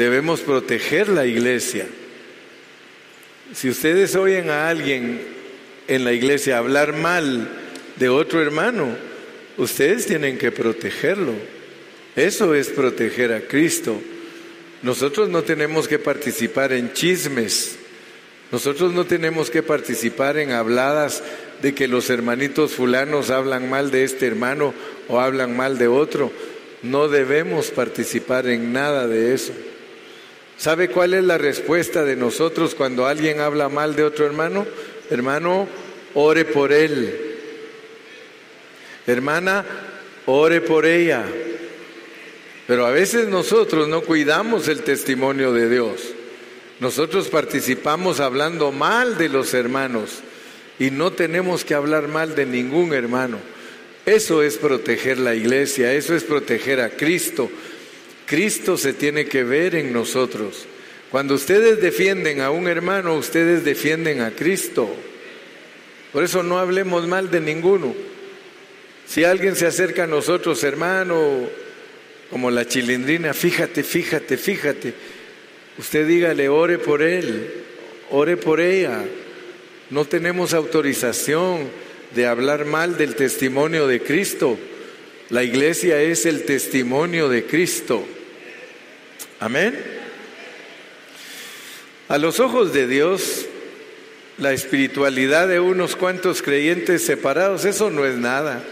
Debemos 0.00 0.40
proteger 0.40 1.10
la 1.10 1.26
iglesia. 1.26 1.86
Si 3.52 3.68
ustedes 3.68 4.16
oyen 4.16 4.48
a 4.48 4.70
alguien 4.70 5.20
en 5.88 6.04
la 6.04 6.14
iglesia 6.14 6.56
hablar 6.56 6.94
mal 6.94 7.46
de 7.96 8.08
otro 8.08 8.40
hermano, 8.40 8.96
ustedes 9.58 10.06
tienen 10.06 10.38
que 10.38 10.52
protegerlo. 10.52 11.34
Eso 12.16 12.54
es 12.54 12.68
proteger 12.68 13.34
a 13.34 13.42
Cristo. 13.42 14.00
Nosotros 14.82 15.28
no 15.28 15.42
tenemos 15.42 15.86
que 15.86 15.98
participar 15.98 16.72
en 16.72 16.94
chismes. 16.94 17.76
Nosotros 18.50 18.94
no 18.94 19.04
tenemos 19.04 19.50
que 19.50 19.62
participar 19.62 20.38
en 20.38 20.52
habladas 20.52 21.22
de 21.60 21.74
que 21.74 21.88
los 21.88 22.08
hermanitos 22.08 22.72
fulanos 22.72 23.28
hablan 23.28 23.68
mal 23.68 23.90
de 23.90 24.04
este 24.04 24.26
hermano 24.26 24.72
o 25.08 25.20
hablan 25.20 25.54
mal 25.54 25.76
de 25.76 25.88
otro. 25.88 26.32
No 26.82 27.08
debemos 27.08 27.70
participar 27.70 28.46
en 28.46 28.72
nada 28.72 29.06
de 29.06 29.34
eso. 29.34 29.52
¿Sabe 30.60 30.90
cuál 30.90 31.14
es 31.14 31.24
la 31.24 31.38
respuesta 31.38 32.04
de 32.04 32.16
nosotros 32.16 32.74
cuando 32.74 33.06
alguien 33.06 33.40
habla 33.40 33.70
mal 33.70 33.96
de 33.96 34.04
otro 34.04 34.26
hermano? 34.26 34.66
Hermano, 35.08 35.66
ore 36.12 36.44
por 36.44 36.70
él. 36.70 37.18
Hermana, 39.06 39.64
ore 40.26 40.60
por 40.60 40.84
ella. 40.84 41.24
Pero 42.66 42.84
a 42.84 42.90
veces 42.90 43.28
nosotros 43.28 43.88
no 43.88 44.02
cuidamos 44.02 44.68
el 44.68 44.82
testimonio 44.82 45.54
de 45.54 45.70
Dios. 45.70 46.02
Nosotros 46.78 47.28
participamos 47.28 48.20
hablando 48.20 48.70
mal 48.70 49.16
de 49.16 49.30
los 49.30 49.54
hermanos 49.54 50.18
y 50.78 50.90
no 50.90 51.10
tenemos 51.10 51.64
que 51.64 51.72
hablar 51.72 52.06
mal 52.06 52.34
de 52.34 52.44
ningún 52.44 52.92
hermano. 52.92 53.38
Eso 54.04 54.42
es 54.42 54.58
proteger 54.58 55.16
la 55.20 55.34
iglesia, 55.34 55.94
eso 55.94 56.14
es 56.14 56.22
proteger 56.22 56.82
a 56.82 56.90
Cristo, 56.90 57.50
Cristo 58.30 58.76
se 58.76 58.92
tiene 58.92 59.24
que 59.26 59.42
ver 59.42 59.74
en 59.74 59.92
nosotros. 59.92 60.64
Cuando 61.10 61.34
ustedes 61.34 61.80
defienden 61.80 62.40
a 62.40 62.52
un 62.52 62.68
hermano, 62.68 63.16
ustedes 63.16 63.64
defienden 63.64 64.20
a 64.20 64.30
Cristo. 64.30 64.88
Por 66.12 66.22
eso 66.22 66.44
no 66.44 66.60
hablemos 66.60 67.08
mal 67.08 67.28
de 67.32 67.40
ninguno. 67.40 67.92
Si 69.04 69.24
alguien 69.24 69.56
se 69.56 69.66
acerca 69.66 70.04
a 70.04 70.06
nosotros, 70.06 70.62
hermano, 70.62 71.40
como 72.30 72.52
la 72.52 72.68
chilindrina, 72.68 73.34
fíjate, 73.34 73.82
fíjate, 73.82 74.36
fíjate, 74.36 74.94
usted 75.76 76.06
dígale, 76.06 76.48
ore 76.48 76.78
por 76.78 77.02
él, 77.02 77.52
ore 78.10 78.36
por 78.36 78.60
ella. 78.60 79.04
No 79.90 80.04
tenemos 80.04 80.54
autorización 80.54 81.68
de 82.14 82.28
hablar 82.28 82.64
mal 82.64 82.96
del 82.96 83.16
testimonio 83.16 83.88
de 83.88 83.98
Cristo. 84.00 84.56
La 85.30 85.42
iglesia 85.42 86.00
es 86.00 86.26
el 86.26 86.44
testimonio 86.44 87.28
de 87.28 87.42
Cristo. 87.42 88.06
Amén. 89.40 89.74
A 92.08 92.18
los 92.18 92.40
ojos 92.40 92.74
de 92.74 92.86
Dios, 92.86 93.46
la 94.36 94.52
espiritualidad 94.52 95.48
de 95.48 95.60
unos 95.60 95.96
cuantos 95.96 96.42
creyentes 96.42 97.06
separados, 97.06 97.64
eso 97.64 97.90
no 97.90 98.04
es 98.04 98.16
nada. 98.16 98.62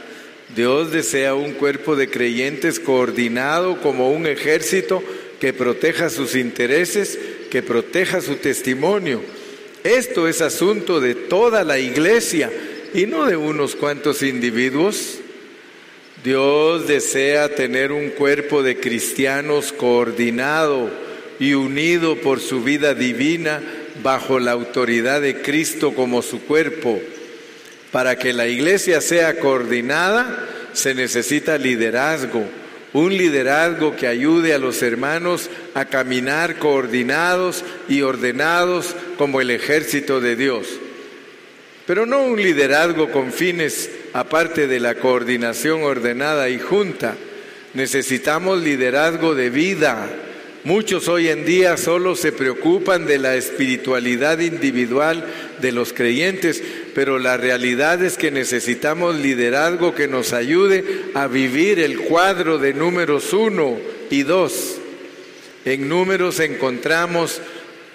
Dios 0.54 0.92
desea 0.92 1.34
un 1.34 1.54
cuerpo 1.54 1.96
de 1.96 2.10
creyentes 2.10 2.80
coordinado 2.80 3.80
como 3.80 4.10
un 4.10 4.26
ejército 4.26 5.02
que 5.40 5.54
proteja 5.54 6.10
sus 6.10 6.34
intereses, 6.34 7.18
que 7.50 7.62
proteja 7.62 8.20
su 8.20 8.36
testimonio. 8.36 9.22
Esto 9.84 10.28
es 10.28 10.42
asunto 10.42 11.00
de 11.00 11.14
toda 11.14 11.64
la 11.64 11.78
iglesia 11.78 12.50
y 12.92 13.06
no 13.06 13.24
de 13.24 13.36
unos 13.36 13.74
cuantos 13.74 14.22
individuos. 14.22 15.20
Dios 16.24 16.88
desea 16.88 17.48
tener 17.48 17.92
un 17.92 18.10
cuerpo 18.10 18.62
de 18.62 18.80
cristianos 18.80 19.72
coordinado 19.72 20.90
y 21.38 21.54
unido 21.54 22.16
por 22.16 22.40
su 22.40 22.62
vida 22.64 22.94
divina 22.94 23.60
bajo 24.02 24.40
la 24.40 24.52
autoridad 24.52 25.20
de 25.20 25.40
Cristo 25.42 25.94
como 25.94 26.22
su 26.22 26.42
cuerpo. 26.42 27.00
Para 27.92 28.18
que 28.18 28.32
la 28.32 28.48
iglesia 28.48 29.00
sea 29.00 29.38
coordinada 29.38 30.48
se 30.72 30.94
necesita 30.94 31.56
liderazgo, 31.56 32.44
un 32.92 33.16
liderazgo 33.16 33.94
que 33.94 34.08
ayude 34.08 34.54
a 34.54 34.58
los 34.58 34.82
hermanos 34.82 35.48
a 35.74 35.84
caminar 35.84 36.58
coordinados 36.58 37.64
y 37.88 38.02
ordenados 38.02 38.94
como 39.16 39.40
el 39.40 39.50
ejército 39.50 40.20
de 40.20 40.34
Dios. 40.34 40.66
Pero 41.86 42.06
no 42.06 42.22
un 42.22 42.42
liderazgo 42.42 43.10
con 43.10 43.32
fines 43.32 43.88
aparte 44.12 44.66
de 44.66 44.80
la 44.80 44.96
coordinación 44.96 45.82
ordenada 45.82 46.48
y 46.48 46.58
junta. 46.58 47.16
Necesitamos 47.74 48.62
liderazgo 48.62 49.34
de 49.34 49.50
vida. 49.50 50.08
Muchos 50.64 51.08
hoy 51.08 51.28
en 51.28 51.44
día 51.44 51.76
solo 51.76 52.16
se 52.16 52.32
preocupan 52.32 53.06
de 53.06 53.18
la 53.18 53.36
espiritualidad 53.36 54.40
individual 54.40 55.24
de 55.60 55.72
los 55.72 55.92
creyentes, 55.92 56.62
pero 56.94 57.18
la 57.18 57.36
realidad 57.36 58.02
es 58.02 58.18
que 58.18 58.30
necesitamos 58.30 59.16
liderazgo 59.16 59.94
que 59.94 60.08
nos 60.08 60.32
ayude 60.32 60.84
a 61.14 61.26
vivir 61.26 61.78
el 61.78 62.00
cuadro 62.00 62.58
de 62.58 62.74
números 62.74 63.32
uno 63.32 63.78
y 64.10 64.24
dos. 64.24 64.78
En 65.64 65.88
números 65.88 66.40
encontramos 66.40 67.40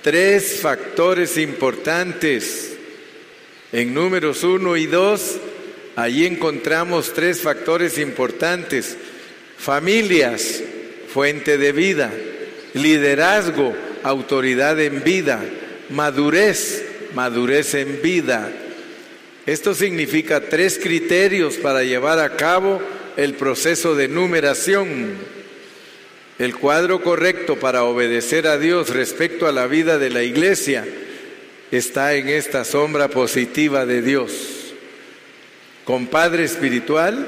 tres 0.01 0.59
factores 0.61 1.37
importantes. 1.37 2.77
En 3.71 3.93
números 3.93 4.43
uno 4.43 4.77
y 4.77 4.85
dos, 4.85 5.37
allí 5.95 6.25
encontramos 6.25 7.13
tres 7.13 7.41
factores 7.41 7.97
importantes. 7.97 8.97
Familias, 9.57 10.61
fuente 11.13 11.57
de 11.57 11.71
vida. 11.71 12.11
Liderazgo, 12.73 13.73
autoridad 14.03 14.79
en 14.79 15.03
vida. 15.03 15.39
Madurez, 15.89 16.83
madurez 17.13 17.73
en 17.75 18.01
vida. 18.01 18.51
Esto 19.45 19.75
significa 19.75 20.41
tres 20.41 20.79
criterios 20.81 21.55
para 21.55 21.83
llevar 21.83 22.19
a 22.19 22.35
cabo 22.37 22.81
el 23.17 23.33
proceso 23.33 23.95
de 23.95 24.07
numeración. 24.07 25.15
El 26.39 26.55
cuadro 26.55 27.01
correcto 27.01 27.57
para 27.59 27.83
obedecer 27.83 28.47
a 28.47 28.57
Dios 28.57 28.89
respecto 28.89 29.47
a 29.47 29.51
la 29.51 29.67
vida 29.67 29.99
de 29.99 30.09
la 30.09 30.23
iglesia 30.23 30.85
está 31.71 32.15
en 32.15 32.29
esta 32.29 32.63
sombra 32.63 33.07
positiva 33.07 33.85
de 33.85 34.01
Dios. 34.01 34.62
Compadre 35.85 36.43
espiritual, 36.43 37.27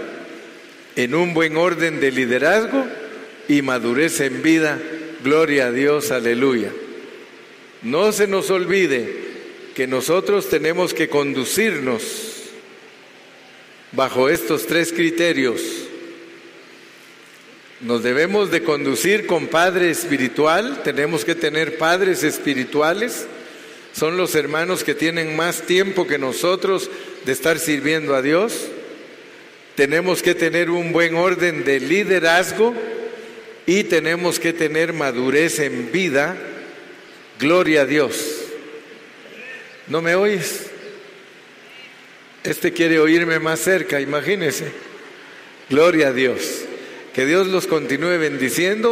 en 0.96 1.14
un 1.14 1.34
buen 1.34 1.58
orden 1.58 2.00
de 2.00 2.12
liderazgo 2.12 2.86
y 3.48 3.62
madurez 3.62 4.22
en 4.22 4.42
vida. 4.42 4.80
Gloria 5.24 5.68
a 5.68 5.72
Dios, 5.72 6.12
aleluya. 6.12 6.72
No 7.82 8.12
se 8.12 8.28
nos 8.28 8.50
olvide 8.50 9.26
que 9.76 9.88
nosotros 9.88 10.50
tenemos 10.50 10.94
que 10.94 11.10
conducirnos 11.10 12.04
bajo 13.92 14.30
estos 14.30 14.66
tres 14.66 14.94
criterios. 14.94 15.62
Nos 17.82 18.04
debemos 18.04 18.52
de 18.52 18.64
conducir 18.64 19.28
con 19.28 19.48
padre 19.48 19.90
espiritual, 19.90 20.82
tenemos 20.84 21.26
que 21.26 21.36
tener 21.36 21.78
padres 21.78 22.24
espirituales, 22.24 23.28
son 23.96 24.18
los 24.18 24.36
hermanos 24.36 24.84
que 24.84 24.94
tienen 24.94 25.38
más 25.38 25.62
tiempo 25.62 26.06
que 26.06 26.18
nosotros 26.18 26.90
de 27.26 27.32
estar 27.32 27.60
sirviendo 27.60 28.14
a 28.14 28.22
Dios. 28.22 28.68
Tenemos 29.76 30.22
que 30.22 30.36
tener 30.36 30.70
un 30.70 30.92
buen 30.92 31.16
orden 31.16 31.64
de 31.64 31.80
liderazgo 31.80 32.76
y 33.66 33.86
tenemos 33.86 34.38
que 34.38 34.52
tener 34.52 34.92
madurez 34.92 35.60
en 35.60 35.94
vida. 35.94 36.36
Gloria 37.40 37.84
a 37.84 37.86
Dios. 37.86 38.42
¿No 39.88 40.02
me 40.02 40.16
oyes? 40.16 40.66
Este 42.44 42.74
quiere 42.74 43.00
oírme 43.00 43.40
más 43.40 43.62
cerca, 43.62 44.02
imagínese. 44.02 44.74
Gloria 45.70 46.10
a 46.10 46.14
Dios. 46.14 46.66
Que 47.14 47.26
Dios 47.26 47.48
los 47.48 47.66
continúe 47.66 48.18
bendiciendo. 48.20 48.84